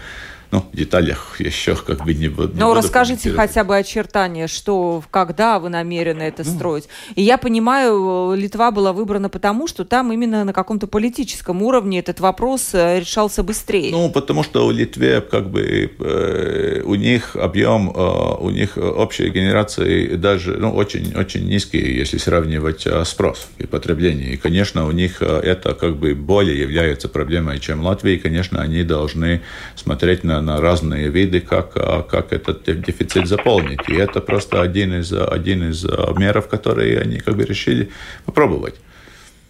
ну, 0.54 0.64
в 0.72 0.76
деталях 0.76 1.40
еще 1.40 1.74
как 1.74 2.04
бы 2.04 2.14
не, 2.14 2.28
буду. 2.28 2.52
Ну, 2.54 2.74
расскажите 2.74 3.32
хотя 3.32 3.64
бы 3.64 3.76
очертания, 3.76 4.46
что, 4.46 5.02
когда 5.10 5.58
вы 5.58 5.68
намерены 5.68 6.22
это 6.22 6.44
ну. 6.46 6.50
строить. 6.54 6.88
И 7.16 7.22
я 7.22 7.38
понимаю, 7.38 8.34
Литва 8.36 8.70
была 8.70 8.92
выбрана 8.92 9.28
потому, 9.28 9.66
что 9.66 9.84
там 9.84 10.12
именно 10.12 10.44
на 10.44 10.52
каком-то 10.52 10.86
политическом 10.86 11.60
уровне 11.62 11.98
этот 11.98 12.20
вопрос 12.20 12.70
э, 12.72 13.00
решался 13.00 13.42
быстрее. 13.42 13.90
Ну, 13.90 14.10
потому 14.10 14.44
что 14.44 14.64
у 14.66 14.70
Литве 14.70 15.20
как 15.22 15.50
бы 15.50 15.90
э, 15.98 16.82
у 16.84 16.94
них 16.94 17.34
объем, 17.34 17.90
э, 17.90 18.36
у 18.38 18.50
них 18.50 18.76
общей 18.76 19.30
генерации 19.30 20.14
даже 20.14 20.56
ну, 20.56 20.70
очень, 20.72 21.16
очень 21.16 21.48
низкий, 21.48 21.98
если 21.98 22.18
сравнивать 22.18 22.86
э, 22.86 23.04
спрос 23.04 23.48
и 23.58 23.66
потребление. 23.66 24.34
И, 24.34 24.36
конечно, 24.36 24.86
у 24.86 24.92
них 24.92 25.20
э, 25.20 25.40
это 25.40 25.74
как 25.74 25.96
бы 25.96 26.14
более 26.14 26.60
является 26.60 27.08
проблемой, 27.08 27.58
чем 27.58 27.84
Латвия. 27.84 28.14
И, 28.14 28.18
конечно, 28.18 28.60
они 28.60 28.84
должны 28.84 29.40
смотреть 29.74 30.22
на 30.22 30.43
на 30.44 30.60
разные 30.60 31.08
виды, 31.08 31.40
как, 31.40 31.72
как 31.72 32.32
этот 32.32 32.64
дефицит 32.64 33.26
заполнить. 33.26 33.80
И 33.88 33.94
это 33.94 34.20
просто 34.20 34.62
один 34.62 35.00
из, 35.00 35.12
один 35.12 35.70
из 35.70 35.84
меров, 35.84 36.48
которые 36.48 37.00
они 37.00 37.18
как 37.18 37.36
бы 37.36 37.44
решили 37.44 37.90
попробовать. 38.24 38.74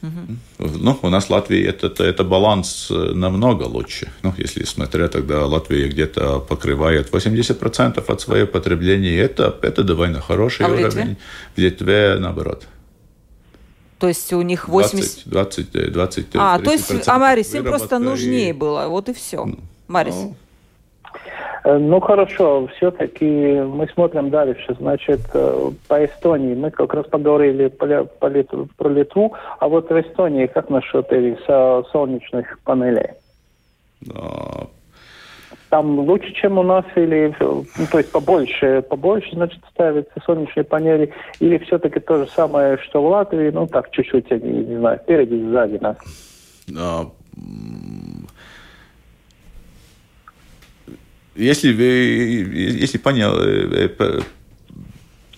Угу. 0.05 0.69
Ну, 0.81 0.99
у 1.03 1.09
нас 1.09 1.25
в 1.25 1.31
Латвии 1.31 1.65
это, 1.65 1.87
это, 1.87 2.05
это 2.05 2.25
баланс 2.25 2.89
намного 2.91 3.63
лучше. 3.63 4.13
Ну, 4.23 4.35
если 4.37 4.65
смотря, 4.65 5.09
тогда 5.09 5.47
Латвия 5.47 5.89
где-то 5.89 6.41
покрывает 6.41 7.11
80% 7.11 8.05
от 8.07 8.21
своего 8.21 8.47
потребления. 8.47 9.17
Это, 9.17 9.59
это 9.63 9.83
довольно 9.83 10.21
хороший 10.21 10.67
а 10.67 10.69
уровень. 10.69 10.91
В 10.91 10.97
Литве? 10.97 11.17
в 11.57 11.59
Литве 11.59 12.17
наоборот. 12.19 12.67
То 13.99 14.09
есть 14.09 14.33
у 14.33 14.43
них 14.43 14.69
80... 14.69 15.23
20, 15.27 15.71
20, 15.71 15.93
20 15.93 16.27
А, 16.35 16.59
то 16.59 16.73
есть, 16.73 17.09
а 17.09 17.19
Марис, 17.19 17.55
им 17.55 17.65
просто 17.65 17.99
нужнее 17.99 18.51
и... 18.51 18.53
было, 18.53 18.89
вот 18.89 19.09
и 19.09 19.15
все. 19.15 19.49
Марис. 19.89 20.15
Ну, 20.15 20.37
Э, 20.43 20.44
ну 21.65 22.01
хорошо, 22.01 22.67
все-таки 22.77 23.25
мы 23.25 23.89
смотрим 23.89 24.29
дальше. 24.29 24.77
Значит, 24.79 25.21
э, 25.33 25.71
по 25.89 26.05
Эстонии 26.05 26.55
мы 26.55 26.71
как 26.71 26.93
раз 26.93 27.07
поговорили 27.07 27.69
по, 27.69 27.87
по 28.05 28.27
Литву, 28.27 28.69
про 28.77 28.89
Литву, 28.91 29.33
а 29.59 29.69
вот 29.69 29.89
в 29.89 30.01
Эстонии 30.01 30.47
как 30.47 30.69
насчет 30.69 31.11
этих 31.11 31.39
солнечных 31.91 32.59
панелей? 32.65 33.13
Да. 34.03 34.67
Там 35.71 35.99
лучше, 36.01 36.33
чем 36.35 36.59
у 36.59 36.63
нас, 36.63 36.85
или 36.95 37.35
ну, 37.41 37.65
то 37.91 37.99
есть 37.99 38.13
побольше, 38.13 38.83
побольше, 38.83 39.31
значит, 39.33 39.61
ставятся 39.71 40.21
солнечные 40.25 40.65
панели, 40.65 41.13
или 41.41 41.59
все-таки 41.59 41.99
то 41.99 42.19
же 42.19 42.31
самое, 42.31 42.77
что 42.79 43.03
в 43.03 43.07
Латвии, 43.07 43.51
ну 43.51 43.67
так, 43.67 43.91
чуть-чуть, 43.91 44.31
они, 44.31 44.65
не 44.67 44.77
знаю, 44.77 44.99
впереди, 44.99 45.43
сзади 45.49 45.79
нас. 45.79 45.97
Да 46.69 47.07
Если, 51.37 51.69
если 51.69 52.99
понял, 52.99 53.35
э, 53.37 53.89
э, 53.99 54.21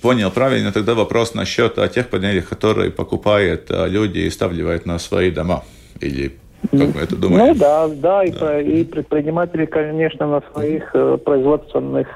понял 0.03 0.31
правильно, 0.31 0.71
тогда 0.73 0.95
вопрос 0.95 1.35
насчет 1.35 1.75
тех 1.93 2.09
панелей, 2.09 2.43
которые 2.43 2.91
покупают 2.91 3.71
а, 3.71 3.87
люди 3.87 4.19
и 4.19 4.31
ставляют 4.31 4.85
на 4.85 4.99
свои 4.99 5.31
дома. 5.31 5.65
Или 6.01 6.37
как 6.71 6.95
вы 6.95 7.01
это 7.01 7.17
думаете? 7.17 7.53
Ну 7.53 7.59
да, 7.59 7.89
да, 7.89 8.25
и, 8.25 8.31
да. 8.31 8.61
и 8.61 8.85
предприниматели, 8.85 9.65
конечно, 9.65 10.27
на 10.27 10.43
своих 10.53 10.95
э, 10.95 11.17
производственных 11.25 12.09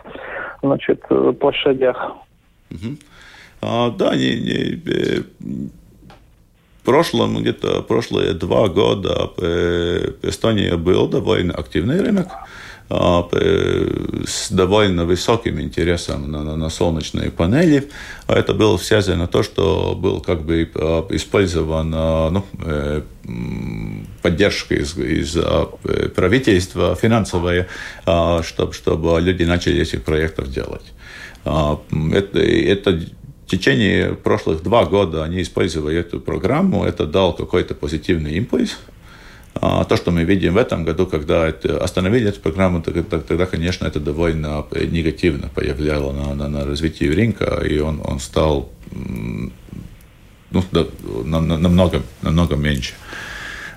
значит, 0.62 1.00
площадях. 1.40 2.12
Угу. 2.70 2.96
А, 3.62 3.90
да, 3.90 4.14
не, 4.14 4.40
не, 4.40 5.24
в 6.82 6.84
прошлом, 6.84 7.38
где-то 7.38 7.82
прошлые 7.82 8.34
два 8.34 8.68
года 8.68 9.30
Эстония 10.22 10.76
был 10.76 11.08
довольно 11.08 11.54
активный 11.54 12.00
рынок. 12.02 12.28
А, 12.92 13.29
с 14.26 14.50
довольно 14.50 15.05
высоким 15.05 15.61
интересом 15.61 16.29
на, 16.29 16.42
на, 16.42 16.57
на 16.57 16.70
солнечные 16.70 17.31
панели. 17.31 17.88
А 18.26 18.35
это 18.35 18.53
было 18.53 18.79
связано 18.79 19.29
то, 19.29 19.44
что 19.44 19.94
был 19.94 20.20
как 20.20 20.42
бы 20.42 20.68
а, 20.74 21.07
использован 21.11 21.90
ну, 21.90 22.44
э, 22.64 23.03
поддержка 24.22 24.74
из, 24.74 24.98
из 24.98 25.38
правительства 26.16 26.96
финансовая, 26.96 27.68
чтобы, 28.42 28.72
чтобы 28.72 29.20
люди 29.20 29.44
начали 29.44 29.83
этих 29.83 30.03
проектов 30.03 30.50
делать. 30.50 30.92
Это, 31.44 32.38
это 32.40 32.90
в 32.90 33.50
течение 33.50 34.14
прошлых 34.14 34.62
два 34.62 34.85
года 34.85 35.22
они 35.22 35.42
использовали 35.42 35.98
эту 35.98 36.20
программу, 36.20 36.85
это 36.85 37.07
дал 37.07 37.35
какой-то 37.35 37.74
позитивный 37.74 38.35
импульс. 38.35 38.79
А 39.54 39.84
то, 39.84 39.96
что 39.96 40.10
мы 40.10 40.24
видим 40.24 40.54
в 40.54 40.56
этом 40.56 40.84
году, 40.84 41.06
когда 41.06 41.48
это, 41.48 41.82
остановили 41.82 42.28
эту 42.28 42.40
программу, 42.40 42.80
тогда, 42.80 43.18
тогда, 43.20 43.46
конечно, 43.46 43.86
это 43.86 43.98
довольно 43.98 44.64
негативно 44.72 45.48
повлияло 45.48 46.12
на, 46.12 46.34
на, 46.34 46.48
на 46.48 46.64
развитие 46.64 47.12
рынка, 47.12 47.60
и 47.66 47.78
он, 47.80 48.00
он 48.04 48.20
стал 48.20 48.70
ну, 50.50 50.62
намного, 51.24 52.02
намного 52.22 52.56
меньше. 52.56 52.94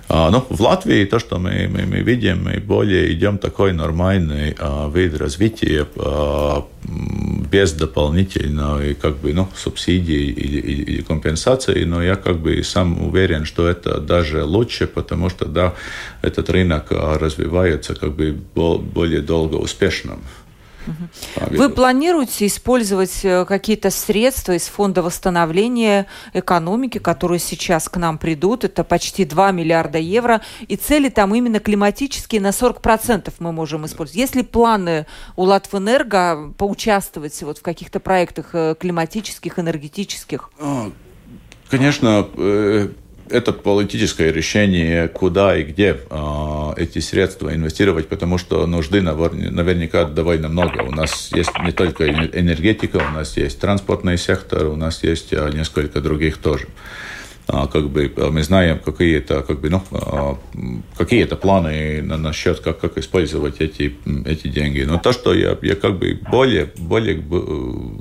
А, 0.08 0.30
ну, 0.30 0.44
в 0.48 0.60
Латвии 0.60 1.04
то, 1.04 1.18
что 1.18 1.38
мы, 1.38 1.68
мы, 1.68 1.86
мы 1.86 2.00
видим, 2.00 2.44
мы 2.44 2.60
более 2.60 3.12
идем 3.12 3.38
такой 3.38 3.72
нормальный 3.72 4.54
а, 4.58 4.90
вид 4.90 5.16
развития 5.18 5.86
а, 5.96 6.66
без 7.50 7.72
дополнительной 7.72 8.94
как 8.94 9.16
бы, 9.16 9.32
ну, 9.32 9.48
субсидий 9.56 10.30
или, 10.30 10.58
или, 10.58 10.82
или 10.82 11.02
компенсации, 11.02 11.84
но 11.84 12.02
я 12.02 12.16
как 12.16 12.38
бы 12.38 12.62
сам 12.62 13.06
уверен, 13.06 13.46
что 13.46 13.66
это 13.66 13.98
даже 13.98 14.44
лучше, 14.44 14.86
потому 14.86 15.30
что 15.30 15.46
да, 15.46 15.74
этот 16.20 16.50
рынок 16.50 16.88
развивается 16.90 17.94
как 17.94 18.12
бы 18.12 18.36
более 18.54 19.22
долго 19.22 19.56
успешным. 19.56 20.18
Вы 21.50 21.70
планируете 21.70 22.46
использовать 22.46 23.24
э, 23.24 23.44
какие-то 23.44 23.90
средства 23.90 24.52
из 24.52 24.66
фонда 24.66 25.02
восстановления 25.02 26.06
экономики, 26.32 26.98
которые 26.98 27.38
сейчас 27.38 27.88
к 27.88 27.96
нам 27.96 28.18
придут? 28.18 28.64
Это 28.64 28.84
почти 28.84 29.24
2 29.24 29.52
миллиарда 29.52 29.98
евро. 29.98 30.40
И 30.68 30.76
цели 30.76 31.08
там 31.08 31.34
именно 31.34 31.60
климатические 31.60 32.40
на 32.40 32.48
40% 32.48 33.32
мы 33.38 33.52
можем 33.52 33.86
использовать. 33.86 34.18
Есть 34.18 34.34
ли 34.34 34.42
планы 34.42 35.06
у 35.36 35.44
Латвэнерго 35.44 36.52
поучаствовать 36.56 37.40
вот 37.42 37.58
в 37.58 37.62
каких-то 37.62 38.00
проектах 38.00 38.50
э, 38.52 38.74
климатических, 38.78 39.58
энергетических? 39.58 40.50
А, 40.58 40.90
конечно, 41.68 42.28
э, 42.36 42.88
это 43.30 43.52
политическое 43.52 44.30
решение, 44.32 45.08
куда 45.08 45.56
и 45.56 45.64
где 45.64 45.96
э, 46.08 46.72
эти 46.76 46.98
средства 46.98 47.54
инвестировать, 47.54 48.08
потому 48.08 48.38
что 48.38 48.66
нужды 48.66 49.00
наверняка 49.00 50.04
довольно 50.04 50.48
много. 50.48 50.82
У 50.82 50.90
нас 50.90 51.30
есть 51.32 51.52
не 51.64 51.72
только 51.72 52.08
энергетика, 52.08 52.96
у 52.96 53.14
нас 53.14 53.36
есть 53.36 53.60
транспортный 53.60 54.18
сектор, 54.18 54.66
у 54.66 54.76
нас 54.76 55.02
есть 55.02 55.32
э, 55.32 55.50
несколько 55.52 56.00
других 56.00 56.38
тоже. 56.38 56.66
А, 57.46 57.66
как 57.66 57.90
бы 57.90 58.10
а, 58.16 58.30
мы 58.30 58.42
знаем 58.42 58.78
какие-то 58.78 59.42
как 59.42 59.60
бы 59.60 59.68
ну 59.68 59.82
а, 59.90 60.38
какие-то 60.96 61.36
планы 61.36 62.00
на, 62.00 62.16
насчет 62.16 62.60
как 62.60 62.80
как 62.80 62.96
использовать 62.96 63.60
эти 63.60 63.94
эти 64.24 64.48
деньги. 64.48 64.82
Но 64.82 64.98
то 64.98 65.12
что 65.12 65.34
я 65.34 65.56
я 65.60 65.74
как 65.74 65.98
бы 65.98 66.18
более 66.30 66.70
более 66.76 67.22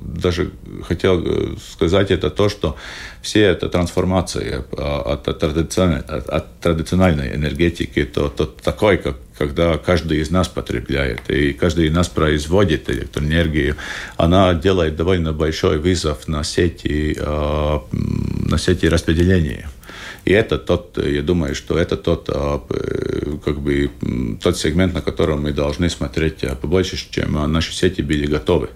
даже 0.01 0.51
хотел 0.83 1.21
э, 1.25 1.55
сказать 1.59 2.11
это 2.11 2.29
то 2.29 2.47
что 2.47 2.77
все 3.21 3.41
эта 3.41 3.67
трансформация 3.67 4.63
от, 4.71 5.27
от, 5.27 5.39
традиционной, 5.39 5.99
от, 5.99 6.29
от 6.29 6.59
традиционной 6.61 7.35
энергетики 7.35 8.05
то, 8.05 8.29
то 8.29 8.45
такой 8.45 8.97
как 8.97 9.17
когда 9.37 9.77
каждый 9.77 10.19
из 10.19 10.29
нас 10.29 10.47
потребляет, 10.47 11.29
и 11.29 11.53
каждый 11.53 11.87
из 11.87 11.93
нас 11.93 12.09
производит 12.09 12.89
электроэнергию, 12.89 13.75
она 14.17 14.53
делает 14.53 14.95
довольно 14.95 15.33
большой 15.33 15.79
вызов 15.79 16.27
на 16.27 16.43
сети, 16.43 17.15
э, 17.17 17.79
на 17.91 18.57
сети 18.57 18.87
распределения. 18.87 19.69
И 20.25 20.31
это 20.31 20.57
тот, 20.57 20.97
я 20.97 21.21
думаю, 21.21 21.53
что 21.55 21.77
это 21.77 21.97
тот, 21.97 22.29
э, 22.29 23.37
как 23.43 23.59
бы, 23.59 23.89
тот 24.41 24.57
сегмент, 24.57 24.93
на 24.93 25.01
котором 25.01 25.43
мы 25.43 25.51
должны 25.51 25.89
смотреть 25.89 26.43
э, 26.43 26.55
побольше, 26.55 26.97
чем 27.09 27.51
наши 27.51 27.73
сети 27.73 28.01
были 28.01 28.25
готовы 28.25 28.69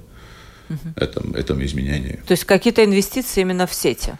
угу. 0.70 0.94
этому, 0.96 1.34
этому 1.36 1.66
изменению. 1.66 2.20
То 2.28 2.34
есть 2.34 2.44
какие-то 2.44 2.84
инвестиции 2.84 3.42
именно 3.42 3.68
в 3.68 3.74
сети? 3.74 4.18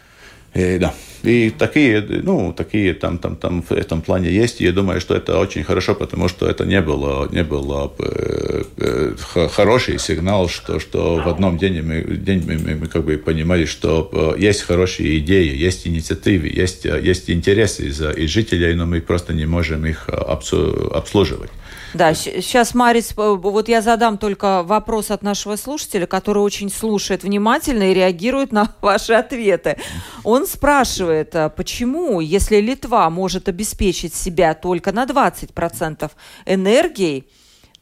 И, 0.54 0.78
да. 0.78 0.94
И 1.24 1.50
такие, 1.50 2.00
ну, 2.22 2.52
такие 2.52 2.94
там, 2.94 3.18
там, 3.18 3.36
там 3.36 3.62
в 3.62 3.72
этом 3.72 4.02
плане 4.02 4.30
есть. 4.30 4.60
И 4.60 4.64
я 4.64 4.72
думаю, 4.72 5.00
что 5.00 5.14
это 5.14 5.38
очень 5.38 5.64
хорошо, 5.64 5.94
потому 5.94 6.28
что 6.28 6.48
это 6.48 6.64
не 6.64 6.80
было, 6.80 7.28
не 7.30 7.42
было 7.42 7.92
э, 7.98 8.62
э, 8.76 9.48
хороший 9.48 9.98
сигнал, 9.98 10.48
что, 10.48 10.78
что 10.78 11.16
в 11.16 11.28
одном 11.28 11.58
день 11.58 11.82
мы, 11.82 12.02
день 12.02 12.44
мы, 12.46 12.58
мы, 12.58 12.74
мы 12.76 12.86
как 12.86 13.04
бы 13.04 13.16
понимали, 13.18 13.64
что 13.64 14.08
э, 14.12 14.40
есть 14.40 14.62
хорошие 14.62 15.18
идеи, 15.18 15.56
есть 15.56 15.86
инициативы, 15.86 16.46
есть, 16.46 16.84
есть 16.84 17.28
интересы 17.30 17.88
из 17.88 18.30
жителей, 18.30 18.74
но 18.74 18.86
мы 18.86 19.00
просто 19.00 19.34
не 19.34 19.46
можем 19.46 19.86
их 19.86 20.08
обслуживать. 20.08 21.50
Да, 21.94 22.14
сейчас, 22.14 22.74
Марис, 22.74 23.14
вот 23.16 23.68
я 23.68 23.80
задам 23.80 24.18
только 24.18 24.62
вопрос 24.62 25.10
от 25.10 25.22
нашего 25.22 25.56
слушателя, 25.56 26.06
который 26.06 26.42
очень 26.42 26.70
слушает 26.70 27.22
внимательно 27.22 27.90
и 27.90 27.94
реагирует 27.94 28.52
на 28.52 28.74
ваши 28.82 29.14
ответы. 29.14 29.78
Он 30.22 30.46
спрашивает, 30.46 31.34
а 31.34 31.48
почему, 31.48 32.20
если 32.20 32.56
Литва 32.56 33.08
может 33.10 33.48
обеспечить 33.48 34.14
себя 34.14 34.54
только 34.54 34.92
на 34.92 35.04
20% 35.04 36.10
энергией, 36.46 37.28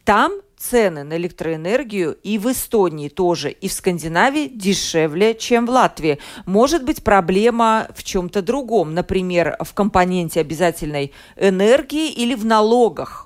там 0.05 0.33
цены 0.57 1.05
на 1.05 1.17
электроэнергию 1.17 2.17
и 2.23 2.39
в 2.39 2.51
Эстонии 2.51 3.09
тоже, 3.09 3.51
и 3.51 3.69
в 3.69 3.73
Скандинавии 3.73 4.47
дешевле, 4.47 5.35
чем 5.35 5.67
в 5.67 5.71
Латвии. 5.71 6.19
Может 6.47 6.85
быть 6.85 7.05
проблема 7.05 7.89
в 7.95 8.03
чем-то 8.03 8.43
другом, 8.43 8.95
например, 8.95 9.57
в 9.61 9.75
компоненте 9.75 10.41
обязательной 10.41 11.13
энергии 11.37 12.11
или 12.11 12.35
в 12.35 12.45
налогах? 12.45 13.26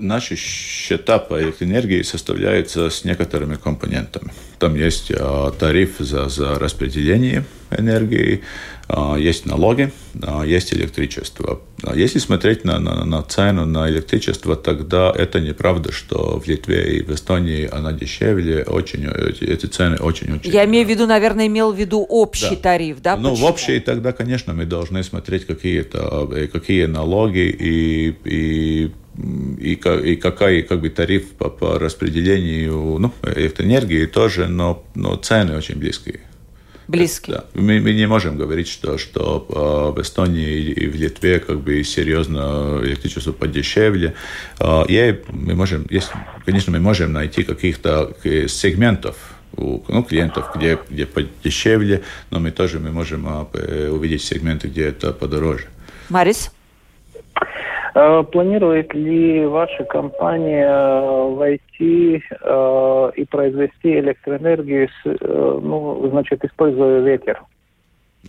наши 0.00 0.36
счета 0.36 1.18
по 1.18 1.40
электроэнергии 1.40 2.02
составляются 2.02 2.90
с 2.90 3.04
некоторыми 3.04 3.56
компонентами. 3.56 4.32
Там 4.58 4.74
есть 4.74 5.12
а, 5.14 5.50
тариф 5.52 5.96
за, 5.98 6.28
за 6.28 6.58
распределение 6.58 7.44
энергии, 7.70 8.42
а, 8.88 9.16
есть 9.16 9.46
налоги, 9.46 9.92
а, 10.22 10.42
есть 10.42 10.74
электричество. 10.74 11.60
Если 11.94 12.18
смотреть 12.18 12.64
на, 12.64 12.80
на, 12.80 13.04
на 13.04 13.22
цену 13.22 13.64
на 13.64 13.88
электричество, 13.88 14.56
тогда 14.56 15.12
это 15.16 15.40
неправда, 15.40 15.92
что 15.92 16.40
в 16.40 16.46
Литве 16.48 16.96
и 16.96 17.02
в 17.02 17.10
Эстонии 17.14 17.68
она 17.70 17.92
дешевле, 17.92 18.64
очень, 18.64 19.06
эти, 19.06 19.66
цены 19.66 19.96
очень-очень... 19.96 20.50
Я 20.50 20.64
имею 20.64 20.86
в 20.86 20.90
виду, 20.90 21.06
наверное, 21.06 21.46
имел 21.46 21.72
в 21.72 21.78
виду 21.78 22.04
общий 22.08 22.56
да. 22.56 22.62
тариф, 22.62 23.00
да? 23.00 23.16
Ну, 23.16 23.34
в 23.34 23.44
общий 23.44 23.78
тогда, 23.78 24.12
конечно, 24.12 24.54
мы 24.54 24.66
должны 24.66 25.04
смотреть 25.04 25.46
какие-то, 25.46 26.28
э, 26.32 26.48
какие 26.48 26.86
налоги 26.86 27.48
и, 27.48 28.16
и 28.24 28.90
и, 29.16 29.72
и 29.74 30.16
какой 30.16 30.62
как 30.62 30.80
бы 30.80 30.90
тариф 30.90 31.30
по, 31.32 31.50
по 31.50 31.78
распределению 31.78 32.98
ну, 32.98 33.12
электроэнергии 33.22 34.06
тоже, 34.06 34.48
но, 34.48 34.84
но 34.94 35.16
цены 35.16 35.56
очень 35.56 35.76
близкие. 35.76 36.20
Близкие. 36.88 37.36
Да. 37.36 37.44
Мы, 37.54 37.80
мы 37.80 37.92
не 37.92 38.06
можем 38.06 38.36
говорить, 38.36 38.66
что, 38.66 38.98
что 38.98 39.46
э, 39.48 39.96
в 39.96 40.02
Эстонии 40.02 40.58
и 40.58 40.88
в 40.88 40.96
Литве 40.96 41.38
как 41.38 41.60
бы 41.60 41.84
серьезно 41.84 42.80
электричество 42.82 43.32
подешевле. 43.32 44.14
И 44.88 45.20
мы 45.28 45.54
можем, 45.54 45.86
есть, 45.88 46.10
конечно, 46.44 46.72
мы 46.72 46.80
можем 46.80 47.12
найти 47.12 47.44
каких-то 47.44 48.16
сегментов 48.24 49.16
у 49.56 49.82
ну, 49.88 50.02
клиентов, 50.02 50.50
где, 50.54 50.78
где 50.88 51.06
подешевле, 51.06 52.02
но 52.30 52.40
мы 52.40 52.50
тоже 52.50 52.78
мы 52.78 52.90
можем 52.90 53.26
э, 53.52 53.88
увидеть 53.88 54.22
сегменты, 54.22 54.68
где 54.68 54.86
это 54.86 55.12
подороже. 55.12 55.66
Марис? 56.08 56.50
Э, 57.94 58.22
планирует 58.30 58.94
ли 58.94 59.44
ваша 59.46 59.84
компания 59.84 60.66
э, 60.66 61.34
войти 61.34 62.22
э, 62.30 63.10
и 63.16 63.24
произвести 63.24 63.98
электроэнергию, 63.98 64.88
ну, 65.04 66.08
значит, 66.10 66.44
используя 66.44 67.00
ветер? 67.00 67.42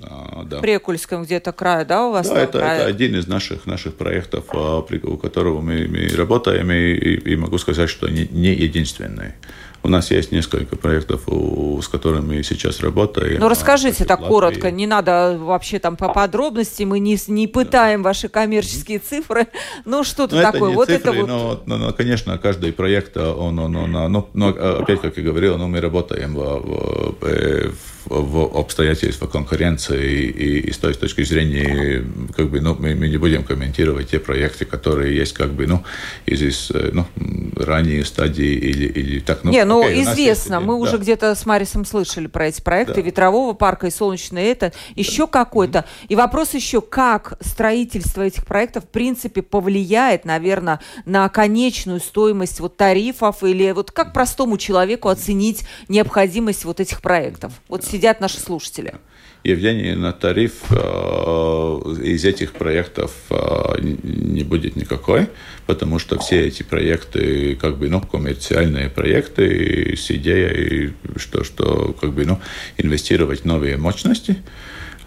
А, 0.04 0.44
да. 0.46 0.62
Прикульском 0.62 1.24
где-то 1.24 1.52
крае, 1.52 1.86
да, 1.86 2.08
у 2.08 2.12
вас? 2.12 2.30
Да, 2.30 2.42
это, 2.42 2.60
это 2.60 2.86
один 2.86 3.16
из 3.16 3.28
наших, 3.28 3.66
наших 3.66 3.96
проектов, 3.96 4.46
а, 4.54 4.80
у 4.80 5.18
которого 5.18 5.62
мы, 5.62 5.88
мы 5.88 6.08
работаем, 6.16 6.72
и, 6.72 6.94
и 6.94 7.36
могу 7.36 7.58
сказать, 7.58 7.90
что 7.90 8.08
не, 8.10 8.28
не 8.28 8.54
единственный. 8.54 9.34
У 9.84 9.88
нас 9.88 10.12
есть 10.12 10.32
несколько 10.32 10.76
проектов, 10.76 11.22
с 11.28 11.88
которыми 11.88 12.42
сейчас 12.44 12.82
работаем. 12.82 13.40
Ну, 13.40 13.50
расскажите 13.50 14.06
так 14.06 14.20
коротко, 14.20 14.70
не 14.70 14.86
надо 14.86 15.38
вообще 15.40 15.80
там 15.80 15.98
по 15.98 16.10
подробности, 16.10 16.84
мы 16.84 17.00
не, 17.00 17.18
не 17.28 17.48
пытаем 17.48 18.04
ваши 18.04 18.30
коммерческие 18.30 19.00
цифры. 19.00 19.48
Ну, 19.86 20.04
что-то 20.04 20.36
ну, 20.36 20.42
такое. 20.42 20.70
Это 20.70 20.76
вот 20.76 20.88
цифры, 20.88 21.12
это 21.12 21.20
вот... 21.22 21.28
но, 21.28 21.62
но, 21.66 21.78
но, 21.78 21.94
конечно, 21.94 22.38
каждый 22.38 22.72
проект, 22.72 23.18
он, 23.18 23.58
он, 23.58 23.76
он, 23.76 23.96
он 23.96 24.12
ну, 24.12 24.30
но, 24.34 24.50
опять, 24.50 25.02
как 25.02 25.18
я 25.18 25.24
говорил, 25.24 25.58
ну, 25.58 25.68
мы 25.68 25.82
работаем 25.82 26.36
в, 26.36 26.60
в, 27.20 27.72
в 28.01 28.01
в 28.06 28.58
обстоятельства 28.58 29.28
конкуренции 29.28 30.24
и, 30.24 30.60
и 30.60 30.72
с 30.72 30.78
той 30.78 30.94
точки 30.94 31.24
зрения, 31.24 32.04
как 32.36 32.50
бы, 32.50 32.62
ну, 32.62 32.76
мы, 32.78 32.96
мы 32.96 33.08
не 33.08 33.18
будем 33.18 33.44
комментировать 33.44 34.10
те 34.10 34.20
проекты, 34.20 34.66
которые 34.66 35.16
есть, 35.16 35.34
как 35.34 35.52
бы, 35.52 35.68
ну, 35.68 35.84
из, 36.26 36.42
из 36.42 36.72
ну, 36.94 37.06
ранней 37.56 38.04
стадии 38.04 38.54
или, 38.54 38.88
или 38.88 39.20
так. 39.20 39.44
Ну, 39.44 39.52
не, 39.52 39.64
ну, 39.66 39.82
окей, 39.82 40.04
известно, 40.04 40.56
есть, 40.56 40.66
мы 40.66 40.74
да. 40.74 40.76
уже 40.76 40.98
где-то 40.98 41.36
с 41.36 41.46
Марисом 41.46 41.86
слышали 41.86 42.28
про 42.28 42.48
эти 42.48 42.62
проекты, 42.62 42.96
да. 42.96 43.02
ветрового 43.02 43.54
парка 43.54 43.88
и 43.88 43.92
солнечное 43.92 44.44
это, 44.44 44.74
еще 44.96 45.26
да. 45.26 45.32
какой-то. 45.32 45.80
Mm-hmm. 45.80 46.06
И 46.10 46.16
вопрос 46.16 46.54
еще, 46.54 46.82
как 46.82 47.38
строительство 47.42 48.22
этих 48.22 48.46
проектов, 48.46 48.86
в 48.86 48.88
принципе, 48.88 49.42
повлияет, 49.42 50.26
наверное, 50.26 50.80
на 51.06 51.30
конечную 51.30 52.00
стоимость 52.00 52.60
вот 52.60 52.78
тарифов 52.78 53.44
или 53.44 53.72
вот 53.72 53.92
как 53.92 54.14
простому 54.14 54.58
человеку 54.58 55.10
оценить 55.10 55.64
необходимость 55.88 56.66
вот 56.66 56.80
этих 56.80 57.02
проектов? 57.02 57.54
Вот 57.68 57.84
сидят 57.92 58.22
наши 58.22 58.40
слушатели. 58.40 58.94
Евгений, 59.44 59.96
на 59.96 60.14
тариф 60.14 60.54
э, 60.70 60.76
из 62.04 62.24
этих 62.26 62.54
проектов 62.54 63.12
э, 63.32 63.36
не 63.82 64.44
будет 64.44 64.76
никакой, 64.76 65.30
потому 65.66 65.98
что 65.98 66.20
все 66.20 66.46
эти 66.46 66.62
проекты, 66.62 67.56
как 67.56 67.78
бы, 67.78 67.90
ну, 67.90 68.02
коммерциальные 68.02 68.90
проекты 68.90 69.96
с 69.98 70.12
идеей, 70.12 70.94
что, 71.16 71.44
что 71.44 71.96
как 72.00 72.14
бы, 72.14 72.26
ну, 72.26 72.40
инвестировать 72.78 73.42
в 73.42 73.46
новые 73.46 73.78
мощности, 73.78 74.38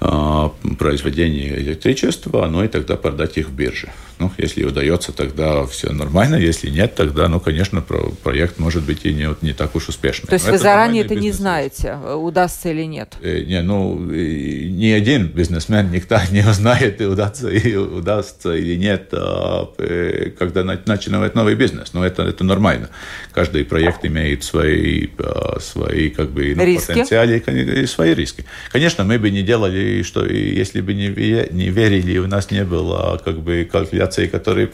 э, 0.05 0.75
произведение 0.79 1.59
электричества, 1.61 2.47
ну 2.47 2.63
и 2.63 2.69
тогда 2.69 2.97
продать 2.97 3.39
их 3.39 3.49
в 3.49 3.55
бирже. 3.55 3.91
Ну, 4.19 4.31
если 4.39 4.65
удается, 4.65 5.13
тогда 5.13 5.67
все 5.67 5.91
нормально. 5.93 6.37
Если 6.37 6.71
нет, 6.71 6.95
тогда, 6.95 7.29
ну, 7.29 7.41
конечно, 7.41 7.85
проект 8.23 8.59
может 8.59 8.85
быть 8.85 9.05
и 9.05 9.13
не, 9.13 9.29
не 9.43 9.53
так 9.53 9.75
уж 9.75 9.89
успешный. 9.89 10.29
То 10.29 10.35
есть 10.35 10.47
Но 10.47 10.53
вы 10.53 10.59
заранее 10.59 11.05
это 11.05 11.17
не 11.17 11.33
знаете, 11.33 11.97
удастся 11.97 12.71
или 12.71 12.85
нет? 12.85 13.15
Э, 13.23 13.43
не, 13.43 13.61
ну, 13.63 13.99
ни 13.99 14.91
один 14.91 15.27
бизнесмен 15.27 15.91
никто 15.91 16.21
не 16.31 16.49
узнает, 16.49 17.01
удастся, 17.01 17.49
и 17.49 17.75
удастся 17.75 18.55
или 18.55 18.77
нет, 18.77 19.09
а, 19.13 19.73
э, 19.79 20.31
когда 20.39 20.63
начинает 20.63 21.35
новый 21.35 21.57
бизнес. 21.57 21.93
Но 21.93 22.07
это, 22.07 22.23
это 22.23 22.45
нормально. 22.45 22.91
Каждый 23.33 23.65
проект 23.65 24.05
имеет 24.05 24.45
свои, 24.45 25.09
а, 25.19 25.59
свои 25.61 26.11
как 26.11 26.31
бы, 26.31 26.55
ну, 26.55 26.65
риски. 26.65 26.87
потенциалы 26.87 27.39
и 27.39 27.87
свои 27.87 28.15
риски. 28.15 28.45
Конечно, 28.71 29.03
мы 29.05 29.19
бы 29.19 29.31
не 29.31 29.43
делали, 29.43 29.94
что 30.03 30.27
если 30.27 30.81
бы 30.81 30.95
не, 30.95 31.09
не 31.09 31.69
верили, 31.71 32.19
у 32.19 32.27
нас 32.27 32.51
не 32.51 32.65
было 32.65 33.21
как 33.25 33.39
бы 33.41 33.69
калькуляции 33.71 34.27
которые 34.27 34.71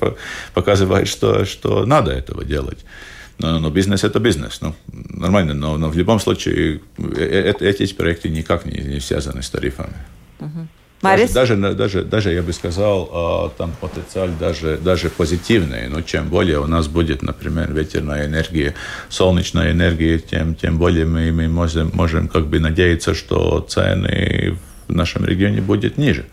показывают, 0.54 1.08
что, 1.08 1.44
что 1.44 1.84
надо 1.86 2.12
этого 2.12 2.44
делать. 2.44 2.84
Но, 3.38 3.58
но 3.58 3.70
бизнес 3.70 4.04
это 4.04 4.20
бизнес, 4.20 4.60
ну, 4.60 4.74
нормально, 4.92 5.54
но, 5.54 5.78
но 5.78 5.88
в 5.88 5.96
любом 5.96 6.20
случае 6.20 6.80
э, 6.98 7.54
э, 7.58 7.64
эти 7.64 7.94
проекты 7.94 8.28
никак 8.28 8.66
не, 8.66 8.80
не 8.82 9.00
связаны 9.00 9.42
с 9.42 9.48
тарифами. 9.48 9.96
Угу. 10.40 10.68
Марис? 11.02 11.32
Даже, 11.32 11.56
даже, 11.56 11.74
даже, 11.74 12.04
даже, 12.04 12.32
я 12.32 12.42
бы 12.42 12.52
сказал, 12.52 13.08
а, 13.12 13.48
там 13.56 13.72
потенциал 13.80 14.28
даже, 14.38 14.76
даже 14.76 15.08
позитивный. 15.08 15.88
Но 15.88 16.02
чем 16.02 16.28
более 16.28 16.60
у 16.60 16.66
нас 16.66 16.88
будет, 16.88 17.22
например, 17.22 17.72
ветерная 17.72 18.26
энергия, 18.26 18.74
солнечная 19.08 19.72
энергия, 19.72 20.18
тем, 20.18 20.54
тем 20.54 20.78
более 20.78 21.06
мы, 21.06 21.32
мы 21.32 21.48
можем, 21.48 21.90
можем 21.94 22.28
как 22.28 22.46
бы 22.48 22.60
надеяться, 22.60 23.14
что 23.14 23.60
цены 23.60 24.58
в 24.90 24.96
нашем 24.96 25.24
регионе 25.24 25.60
будет 25.60 25.98
ниже. 25.98 26.24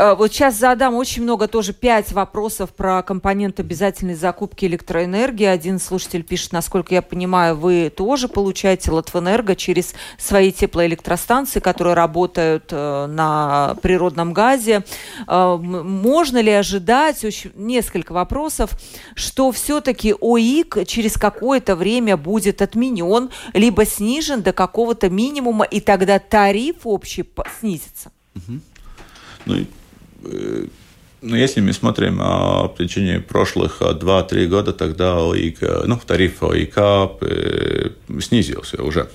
Э, 0.00 0.14
вот 0.14 0.32
сейчас 0.32 0.56
задам 0.56 0.94
очень 0.94 1.22
много 1.22 1.46
тоже 1.46 1.74
пять 1.74 2.12
вопросов 2.12 2.70
про 2.70 3.02
компонент 3.02 3.60
обязательной 3.60 4.14
закупки 4.14 4.64
электроэнергии. 4.64 5.44
Один 5.44 5.78
слушатель 5.78 6.22
пишет, 6.22 6.52
насколько 6.52 6.94
я 6.94 7.02
понимаю, 7.02 7.54
вы 7.54 7.92
тоже 7.94 8.26
получаете 8.26 8.90
Латвэнерго 8.92 9.54
через 9.54 9.94
свои 10.16 10.52
теплоэлектростанции, 10.52 11.60
которые 11.60 11.92
работают 11.94 12.68
э, 12.70 13.06
на 13.06 13.76
природном 13.82 14.32
газе. 14.32 14.84
Э, 15.28 15.56
можно 15.60 16.40
ли 16.40 16.50
ожидать, 16.50 17.22
очень, 17.22 17.52
несколько 17.54 18.12
вопросов, 18.12 18.70
что 19.14 19.52
все-таки 19.52 20.14
ОИК 20.18 20.86
через 20.86 21.18
какое-то 21.18 21.76
время 21.76 22.16
будет 22.16 22.62
отменен, 22.62 23.28
либо 23.52 23.84
снижен 23.84 24.40
до 24.40 24.54
какого-то 24.54 25.10
минимума, 25.10 25.66
и 25.66 25.80
тогда 25.80 26.18
тариф 26.18 26.76
общий 26.84 27.28
снизится? 27.60 28.10
Ну, 29.46 29.56
ну, 31.22 31.36
если 31.36 31.60
мы 31.60 31.72
смотрим 31.72 32.18
а, 32.20 32.68
в 32.68 32.76
течение 32.76 33.20
прошлых 33.20 33.82
2-3 33.82 34.46
года, 34.46 34.72
тогда 34.72 35.18
ОИК, 35.18 35.86
ну, 35.86 35.98
тариф 36.06 36.42
ОИК 36.42 36.74
э, 37.20 37.90
снизился 38.20 38.82
уже. 38.82 39.08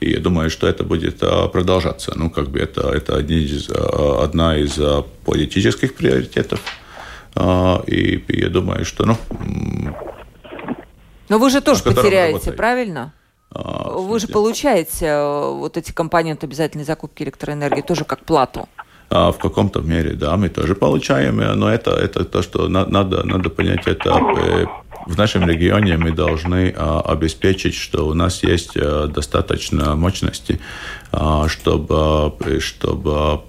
И 0.00 0.10
я 0.10 0.20
думаю, 0.20 0.50
что 0.50 0.68
это 0.68 0.84
будет 0.84 1.22
а, 1.22 1.48
продолжаться. 1.48 2.12
Ну, 2.14 2.30
как 2.30 2.50
бы 2.50 2.60
это, 2.60 2.90
это 2.90 3.16
один 3.16 3.38
из, 3.38 3.68
а, 3.70 4.22
одна 4.22 4.58
из 4.58 4.78
а, 4.78 5.04
политических 5.24 5.94
приоритетов. 5.94 6.60
А, 7.34 7.82
и 7.86 8.22
я 8.28 8.48
думаю, 8.48 8.84
что, 8.84 9.04
ну... 9.06 9.16
Но 11.28 11.38
вы 11.38 11.50
же 11.50 11.60
тоже 11.60 11.82
потеряете, 11.82 12.52
правильно? 12.52 13.12
А, 13.50 13.90
вы 13.90 14.20
же 14.20 14.28
получаете 14.28 15.06
э, 15.06 15.50
вот 15.52 15.76
эти 15.76 15.92
компоненты 15.92 16.46
обязательной 16.46 16.84
закупки 16.84 17.22
электроэнергии 17.22 17.82
тоже 17.82 18.04
как 18.04 18.24
плату. 18.24 18.68
А 19.10 19.32
в 19.32 19.38
каком-то 19.38 19.80
мере, 19.80 20.12
да, 20.12 20.36
мы 20.36 20.50
тоже 20.50 20.74
получаем, 20.74 21.36
но 21.36 21.70
это, 21.70 21.92
это 21.92 22.24
то, 22.24 22.42
что 22.42 22.68
надо, 22.68 23.24
надо 23.24 23.48
понять, 23.48 23.86
это 23.86 24.20
э, 24.36 24.66
в 25.08 25.16
нашем 25.16 25.48
регионе 25.48 25.96
мы 25.96 26.12
должны 26.12 26.74
а, 26.76 27.00
обеспечить, 27.00 27.74
что 27.74 28.06
у 28.06 28.12
нас 28.12 28.42
есть 28.42 28.72
а, 28.76 29.06
достаточно 29.06 29.96
мощности, 29.96 30.60
а, 31.12 31.46
э, 31.46 31.48
чтобы, 31.48 32.60
чтобы 32.60 33.40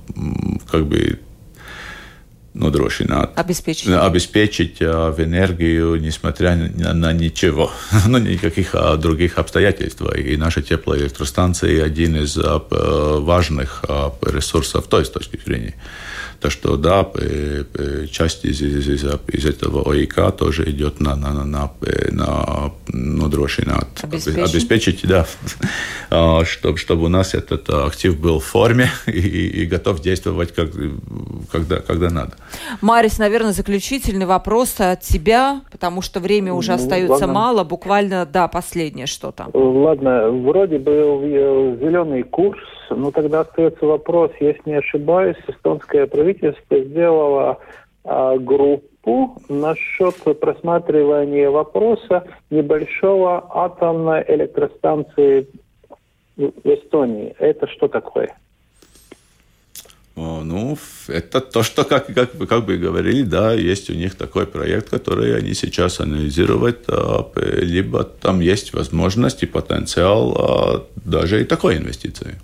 как 0.71 0.85
бы, 0.85 1.19
нodrošināt, 2.53 3.31
Обеспечить. 3.35 3.89
обеспечить 3.89 4.77
а, 4.81 5.11
в 5.11 5.19
энергию, 5.23 5.95
несмотря 6.01 6.55
на, 6.55 6.93
на 6.93 7.13
ничего, 7.13 7.71
ну, 8.07 8.17
никаких 8.17 8.69
а, 8.73 8.97
других 8.97 9.37
обстоятельств. 9.37 10.01
И 10.15 10.37
наши 10.37 10.61
теплоэлектростанции 10.61 11.79
один 11.79 12.15
из 12.15 12.37
а, 12.37 12.59
важных 13.19 13.83
а, 13.87 14.13
ресурсов 14.21 14.87
той 14.87 15.05
с 15.05 15.09
точки 15.09 15.39
зрения. 15.43 15.75
Так 16.39 16.53
что 16.53 16.77
да, 16.77 17.05
часть 18.09 18.45
из, 18.45 18.61
из, 18.61 18.87
из, 18.87 19.03
из 19.27 19.45
этого 19.45 19.91
ОИК 19.91 20.37
тоже 20.37 20.69
идет 20.69 21.01
на, 21.01 21.15
на, 21.15 21.33
на, 21.33 21.43
на, 21.43 21.71
на 22.11 22.71
нодrošināt, 22.93 23.87
Обеспечить. 24.03 24.49
обеспечить, 24.53 25.07
да, 25.07 25.25
А, 26.11 26.43
чтобы, 26.43 26.77
чтобы 26.77 27.05
у 27.05 27.07
нас 27.07 27.35
этот 27.35 27.69
а, 27.69 27.85
актив 27.85 28.19
был 28.19 28.39
в 28.39 28.45
форме 28.45 28.89
и, 29.07 29.11
и 29.63 29.65
готов 29.65 30.01
действовать, 30.01 30.53
как, 30.53 30.69
когда, 31.51 31.77
когда 31.81 32.09
надо. 32.09 32.31
Марис, 32.81 33.19
наверное, 33.19 33.51
заключительный 33.51 34.25
вопрос 34.25 34.79
от 34.79 35.01
тебя, 35.01 35.61
потому 35.71 36.01
что 36.01 36.19
время 36.19 36.53
уже 36.53 36.71
Ну, 36.71 36.75
остается 36.77 37.11
ладно. 37.27 37.27
мало. 37.33 37.63
Буквально, 37.63 38.25
да, 38.25 38.47
последнее 38.47 39.05
что-то. 39.05 39.47
Ладно, 39.53 40.29
вроде 40.31 40.79
был 40.79 41.21
зеленый 41.21 42.23
курс, 42.23 42.59
но 42.89 43.11
тогда 43.11 43.41
остается 43.41 43.85
вопрос, 43.85 44.31
если 44.39 44.61
не 44.65 44.77
ошибаюсь, 44.79 45.37
эстонское 45.47 46.07
правительство 46.07 46.79
сделало 46.83 47.59
а, 48.03 48.35
группу 49.03 49.41
насчет 49.49 50.15
просматривания 50.39 51.49
вопроса 51.49 52.23
небольшого 52.49 53.45
атомной 53.49 54.23
электростанции 54.27 55.47
в 56.37 56.65
Эстонии. 56.65 57.35
Это 57.39 57.67
что 57.67 57.87
такое? 57.87 58.35
Ну, 60.15 60.77
это 61.07 61.39
то, 61.39 61.63
что, 61.63 61.85
как, 61.85 62.13
как, 62.13 62.31
как 62.37 62.65
бы 62.65 62.77
говорили, 62.77 63.23
да, 63.23 63.53
есть 63.53 63.89
у 63.89 63.93
них 63.93 64.15
такой 64.15 64.45
проект, 64.45 64.89
который 64.89 65.37
они 65.37 65.53
сейчас 65.53 66.01
анализируют, 66.01 66.83
а, 66.89 67.31
либо 67.37 68.03
там 68.03 68.41
есть 68.41 68.73
возможность 68.73 69.43
и 69.43 69.45
потенциал 69.45 70.35
а, 70.37 70.85
даже 71.05 71.41
и 71.41 71.45
такой 71.45 71.77
инвестиции. 71.77 72.35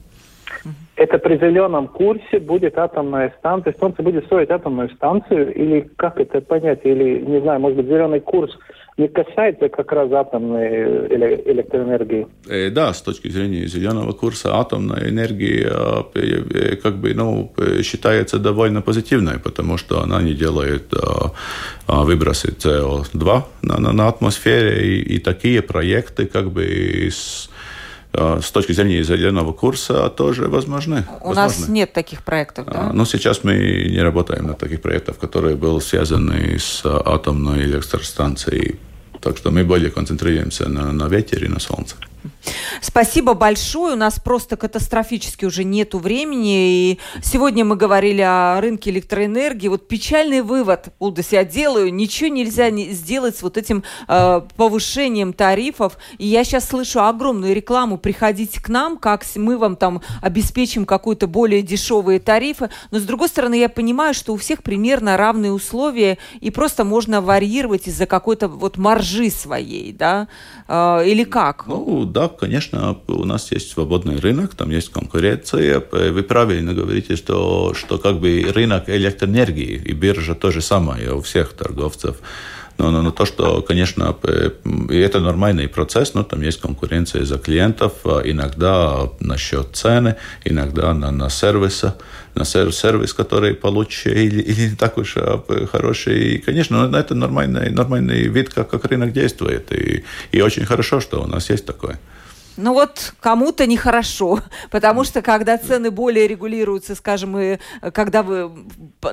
Это 0.97 1.17
при 1.17 1.37
зеленом 1.37 1.87
курсе 1.87 2.39
будет 2.39 2.77
атомная 2.77 3.33
станция. 3.39 3.73
Эстонцы 3.73 4.01
будут 4.01 4.25
строить 4.25 4.49
атомную 4.49 4.89
станцию? 4.91 5.53
Или 5.53 5.89
как 5.97 6.19
это 6.19 6.39
понять? 6.41 6.79
Или, 6.85 7.19
не 7.19 7.41
знаю, 7.41 7.59
может 7.59 7.77
быть, 7.77 7.87
зеленый 7.87 8.21
курс 8.21 8.57
не 8.97 9.09
касается 9.09 9.67
как 9.67 9.91
раз 9.91 10.09
атомной 10.13 10.67
э, 10.69 11.07
эле- 11.09 11.41
электроэнергии? 11.51 12.27
Э, 12.47 12.69
Да, 12.69 12.93
с 12.93 13.01
точки 13.01 13.27
зрения 13.27 13.67
зеленого 13.67 14.13
курса 14.13 14.55
атомная 14.57 15.09
энергия 15.09 15.69
п- 16.13 16.21
э, 16.21 16.75
как 16.77 16.95
бы, 16.95 17.13
ну, 17.13 17.51
считается 17.83 18.39
довольно 18.39 18.81
позитивной, 18.81 19.37
потому 19.37 19.75
что 19.77 20.01
она 20.01 20.21
не 20.21 20.33
делает 20.33 20.93
выбросы 21.87 22.51
СО2 22.57 23.41
на, 23.63 23.79
на, 23.79 23.91
на 23.91 24.07
атмосфере, 24.07 24.87
и, 24.87 25.15
и 25.15 25.19
такие 25.19 25.61
проекты 25.61 26.25
как 26.25 26.51
бы 26.51 26.63
с, 27.11 27.49
с 28.41 28.51
точки 28.51 28.71
зрения 28.73 29.03
зеленого 29.03 29.53
курса 29.53 30.09
тоже 30.09 30.47
возможны. 30.47 31.05
У 31.21 31.33
нас 31.33 31.53
возможны. 31.53 31.73
нет 31.73 31.93
таких 31.93 32.23
проектов, 32.23 32.67
А, 32.69 32.73
да? 32.73 32.93
Но 32.93 33.05
сейчас 33.05 33.43
мы 33.43 33.53
не 33.89 34.01
работаем 34.01 34.47
над 34.47 34.57
таких 34.57 34.81
проектах, 34.81 35.17
которые 35.17 35.55
были 35.55 35.79
связаны 35.79 36.57
с 36.59 36.81
а, 36.85 37.01
атомной 37.05 37.63
электростанцией. 37.63 38.79
Так 39.21 39.37
что 39.37 39.51
мы 39.51 39.63
более 39.63 39.91
концентрируемся 39.91 40.69
на, 40.69 40.91
на 40.91 41.07
ветер 41.07 41.43
и 41.43 41.47
на 41.47 41.59
солнце. 41.59 41.95
Спасибо 42.81 43.33
большое. 43.33 43.93
У 43.93 43.97
нас 43.97 44.19
просто 44.19 44.57
катастрофически 44.57 45.45
уже 45.45 45.63
нету 45.63 45.99
времени. 45.99 46.91
И 46.91 46.99
сегодня 47.23 47.65
мы 47.65 47.75
говорили 47.75 48.21
о 48.21 48.59
рынке 48.61 48.89
электроэнергии. 48.91 49.67
Вот 49.67 49.87
печальный 49.87 50.41
вывод, 50.41 50.89
Улдас, 50.99 51.31
я 51.31 51.43
делаю. 51.43 51.93
Ничего 51.93 52.29
нельзя 52.29 52.69
не 52.69 52.91
сделать 52.91 53.37
с 53.37 53.41
вот 53.41 53.57
этим 53.57 53.83
э, 54.07 54.41
повышением 54.55 55.33
тарифов. 55.33 55.97
И 56.17 56.27
я 56.27 56.43
сейчас 56.43 56.67
слышу 56.67 57.01
огромную 57.01 57.55
рекламу. 57.55 57.97
Приходите 57.97 58.61
к 58.61 58.69
нам, 58.69 58.97
как 58.97 59.25
мы 59.35 59.57
вам 59.57 59.75
там 59.75 60.01
обеспечим 60.21 60.85
какую-то 60.85 61.27
более 61.27 61.61
дешевые 61.61 62.19
тарифы. 62.19 62.69
Но 62.91 62.99
с 62.99 63.03
другой 63.03 63.29
стороны, 63.29 63.55
я 63.55 63.69
понимаю, 63.69 64.13
что 64.13 64.33
у 64.33 64.37
всех 64.37 64.63
примерно 64.63 65.17
равные 65.17 65.51
условия. 65.51 66.17
И 66.39 66.51
просто 66.51 66.83
можно 66.83 67.21
варьировать 67.21 67.87
из-за 67.87 68.05
какой-то 68.05 68.47
вот 68.47 68.77
маржи 68.77 69.29
своей, 69.29 69.91
да? 69.91 70.27
Э, 70.67 71.03
или 71.05 71.23
как? 71.23 71.65
Ну, 71.67 72.05
да, 72.05 72.27
конечно, 72.39 72.97
у 73.07 73.25
нас 73.25 73.51
есть 73.51 73.71
свободный 73.71 74.17
рынок, 74.17 74.55
там 74.55 74.69
есть 74.69 74.89
конкуренция. 74.89 75.83
Вы 75.91 76.23
правильно 76.23 76.73
говорите, 76.73 77.15
что, 77.15 77.73
что 77.73 77.97
как 77.97 78.19
бы 78.19 78.45
рынок 78.53 78.89
электроэнергии 78.89 79.81
и 79.85 79.93
биржа 79.93 80.35
то 80.35 80.51
же 80.51 80.61
самое 80.61 81.13
у 81.13 81.21
всех 81.21 81.53
торговцев. 81.53 82.17
Но, 82.77 82.91
но, 82.91 83.01
но 83.01 83.11
то, 83.11 83.25
что, 83.25 83.61
конечно, 83.61 84.17
это 84.89 85.19
нормальный 85.19 85.67
процесс, 85.67 86.13
но 86.13 86.23
там 86.23 86.41
есть 86.41 86.59
конкуренция 86.59 87.23
за 87.23 87.37
клиентов, 87.37 87.93
а 88.03 88.21
иногда 88.25 89.09
насчет 89.19 89.75
цены, 89.75 90.15
иногда 90.43 90.93
на, 90.93 91.11
на 91.11 91.29
сервиса, 91.29 91.95
на 92.33 92.43
сер- 92.43 92.73
сервис, 92.73 93.13
который 93.13 93.53
получше 93.53 94.11
или, 94.11 94.69
не 94.69 94.75
так 94.75 94.97
уж 94.97 95.15
а, 95.15 95.41
хороший. 95.71 96.35
И, 96.35 96.37
конечно, 96.39 96.91
это 96.93 97.15
нормальный, 97.15 97.69
нормальный 97.69 98.23
вид, 98.27 98.53
как, 98.53 98.69
как 98.69 98.83
рынок 98.85 99.13
действует. 99.13 99.71
И, 99.71 100.03
и 100.33 100.41
очень 100.41 100.65
хорошо, 100.65 100.99
что 100.99 101.23
у 101.23 101.27
нас 101.27 101.49
есть 101.49 101.65
такое. 101.65 101.97
Ну 102.57 102.73
вот 102.73 103.13
кому-то 103.19 103.65
нехорошо, 103.65 104.39
потому 104.71 105.03
что 105.03 105.21
когда 105.21 105.57
цены 105.57 105.91
более 105.91 106.27
регулируются, 106.27 106.95
скажем, 106.95 107.37
и 107.37 107.57
э, 107.81 107.91
когда 107.91 108.23
вы 108.23 108.51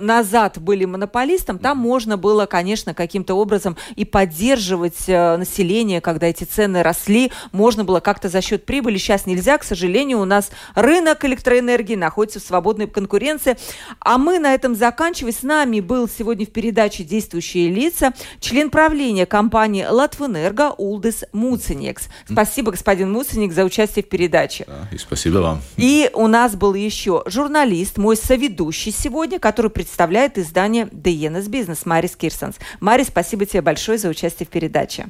назад 0.01 0.59
были 0.59 0.85
монополистом, 0.85 1.59
там 1.59 1.79
можно 1.79 2.17
было, 2.17 2.47
конечно, 2.47 2.95
каким-то 2.95 3.35
образом 3.35 3.77
и 3.97 4.05
поддерживать 4.05 5.09
э, 5.09 5.37
население, 5.37 6.01
когда 6.01 6.29
эти 6.29 6.45
цены 6.45 6.83
росли, 6.83 7.33
можно 7.51 7.85
было 7.85 8.01
как-то 8.01 8.29
за 8.29 8.41
счет 8.41 8.65
прибыли. 8.65 8.99
Сейчас 8.99 9.27
нельзя, 9.27 9.59
к 9.59 9.65
сожалению, 9.65 10.21
у 10.21 10.25
нас 10.25 10.51
рынок 10.75 11.25
электроэнергии 11.25 11.97
находится 11.97 12.39
в 12.39 12.45
свободной 12.45 12.87
конкуренции. 12.87 13.57
А 13.99 14.19
мы 14.19 14.39
на 14.39 14.55
этом 14.55 14.75
заканчиваем. 14.75 15.35
С 15.35 15.43
нами 15.43 15.81
был 15.81 16.09
сегодня 16.09 16.47
в 16.47 16.51
передаче 16.51 17.05
«Действующие 17.05 17.69
лица» 17.69 18.13
член 18.41 18.71
правления 18.71 19.27
компании 19.27 19.85
«Латвэнерго» 19.89 20.75
Улдес 20.77 21.25
Муцинекс. 21.33 22.05
Спасибо, 22.31 22.71
господин 22.73 23.11
Муцинек, 23.33 23.53
за 23.53 23.65
участие 23.65 24.05
в 24.05 24.09
передаче. 24.09 24.65
Да, 24.67 24.89
и 24.93 24.99
спасибо 24.99 25.39
вам. 25.39 25.63
И 25.77 26.11
у 26.13 26.27
нас 26.27 26.55
был 26.55 26.75
еще 26.75 27.23
журналист, 27.27 27.97
мой 27.97 28.17
соведущий 28.17 28.93
сегодня, 28.93 29.39
который 29.39 29.71
представляет 29.71 30.37
издание 30.37 30.89
«Деенес 30.93 31.49
Бизнес» 31.49 31.87
Марис 31.87 32.15
Кирсонс. 32.15 32.57
Марис, 32.81 33.09
спасибо 33.09 33.47
тебе 33.47 33.63
большое 33.63 33.97
за 33.97 34.09
участие 34.09 34.47
в 34.47 34.51
передаче. 34.51 35.07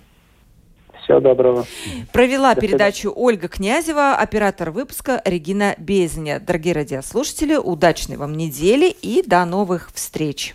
Всего 1.03 1.19
доброго. 1.19 1.67
Провела 2.13 2.55
До 2.55 2.61
свидания. 2.61 2.79
передачу 2.79 3.13
Ольга 3.15 3.49
Князева, 3.49 4.15
оператор 4.15 4.71
выпуска 4.71 5.21
Регина 5.25 5.75
Безня. 5.77 6.39
Дорогие 6.39 6.75
радиослушатели, 6.75 7.57
удачной 7.57 8.17
вам 8.17 8.37
недели 8.37 8.89
и 8.89 9.25
до 9.27 9.45
новых 9.45 9.91
встреч. 9.93 10.55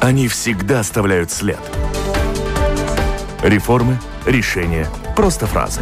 Они 0.00 0.26
всегда 0.26 0.80
оставляют 0.80 1.30
след. 1.30 1.60
Реформы, 3.42 3.98
решения, 4.24 4.86
просто 5.16 5.46
фразы. 5.46 5.80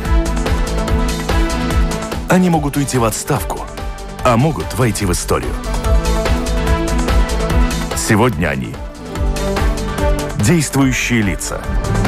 Они 2.31 2.49
могут 2.49 2.79
уйти 2.79 2.97
в 2.97 3.05
отставку, 3.05 3.67
а 4.25 4.39
могут 4.39 4.73
войти 4.79 5.05
в 5.05 5.13
историю. 5.13 5.53
Сегодня 7.97 8.49
они– 8.49 8.75
действующие 10.39 11.21
лица– 11.21 11.61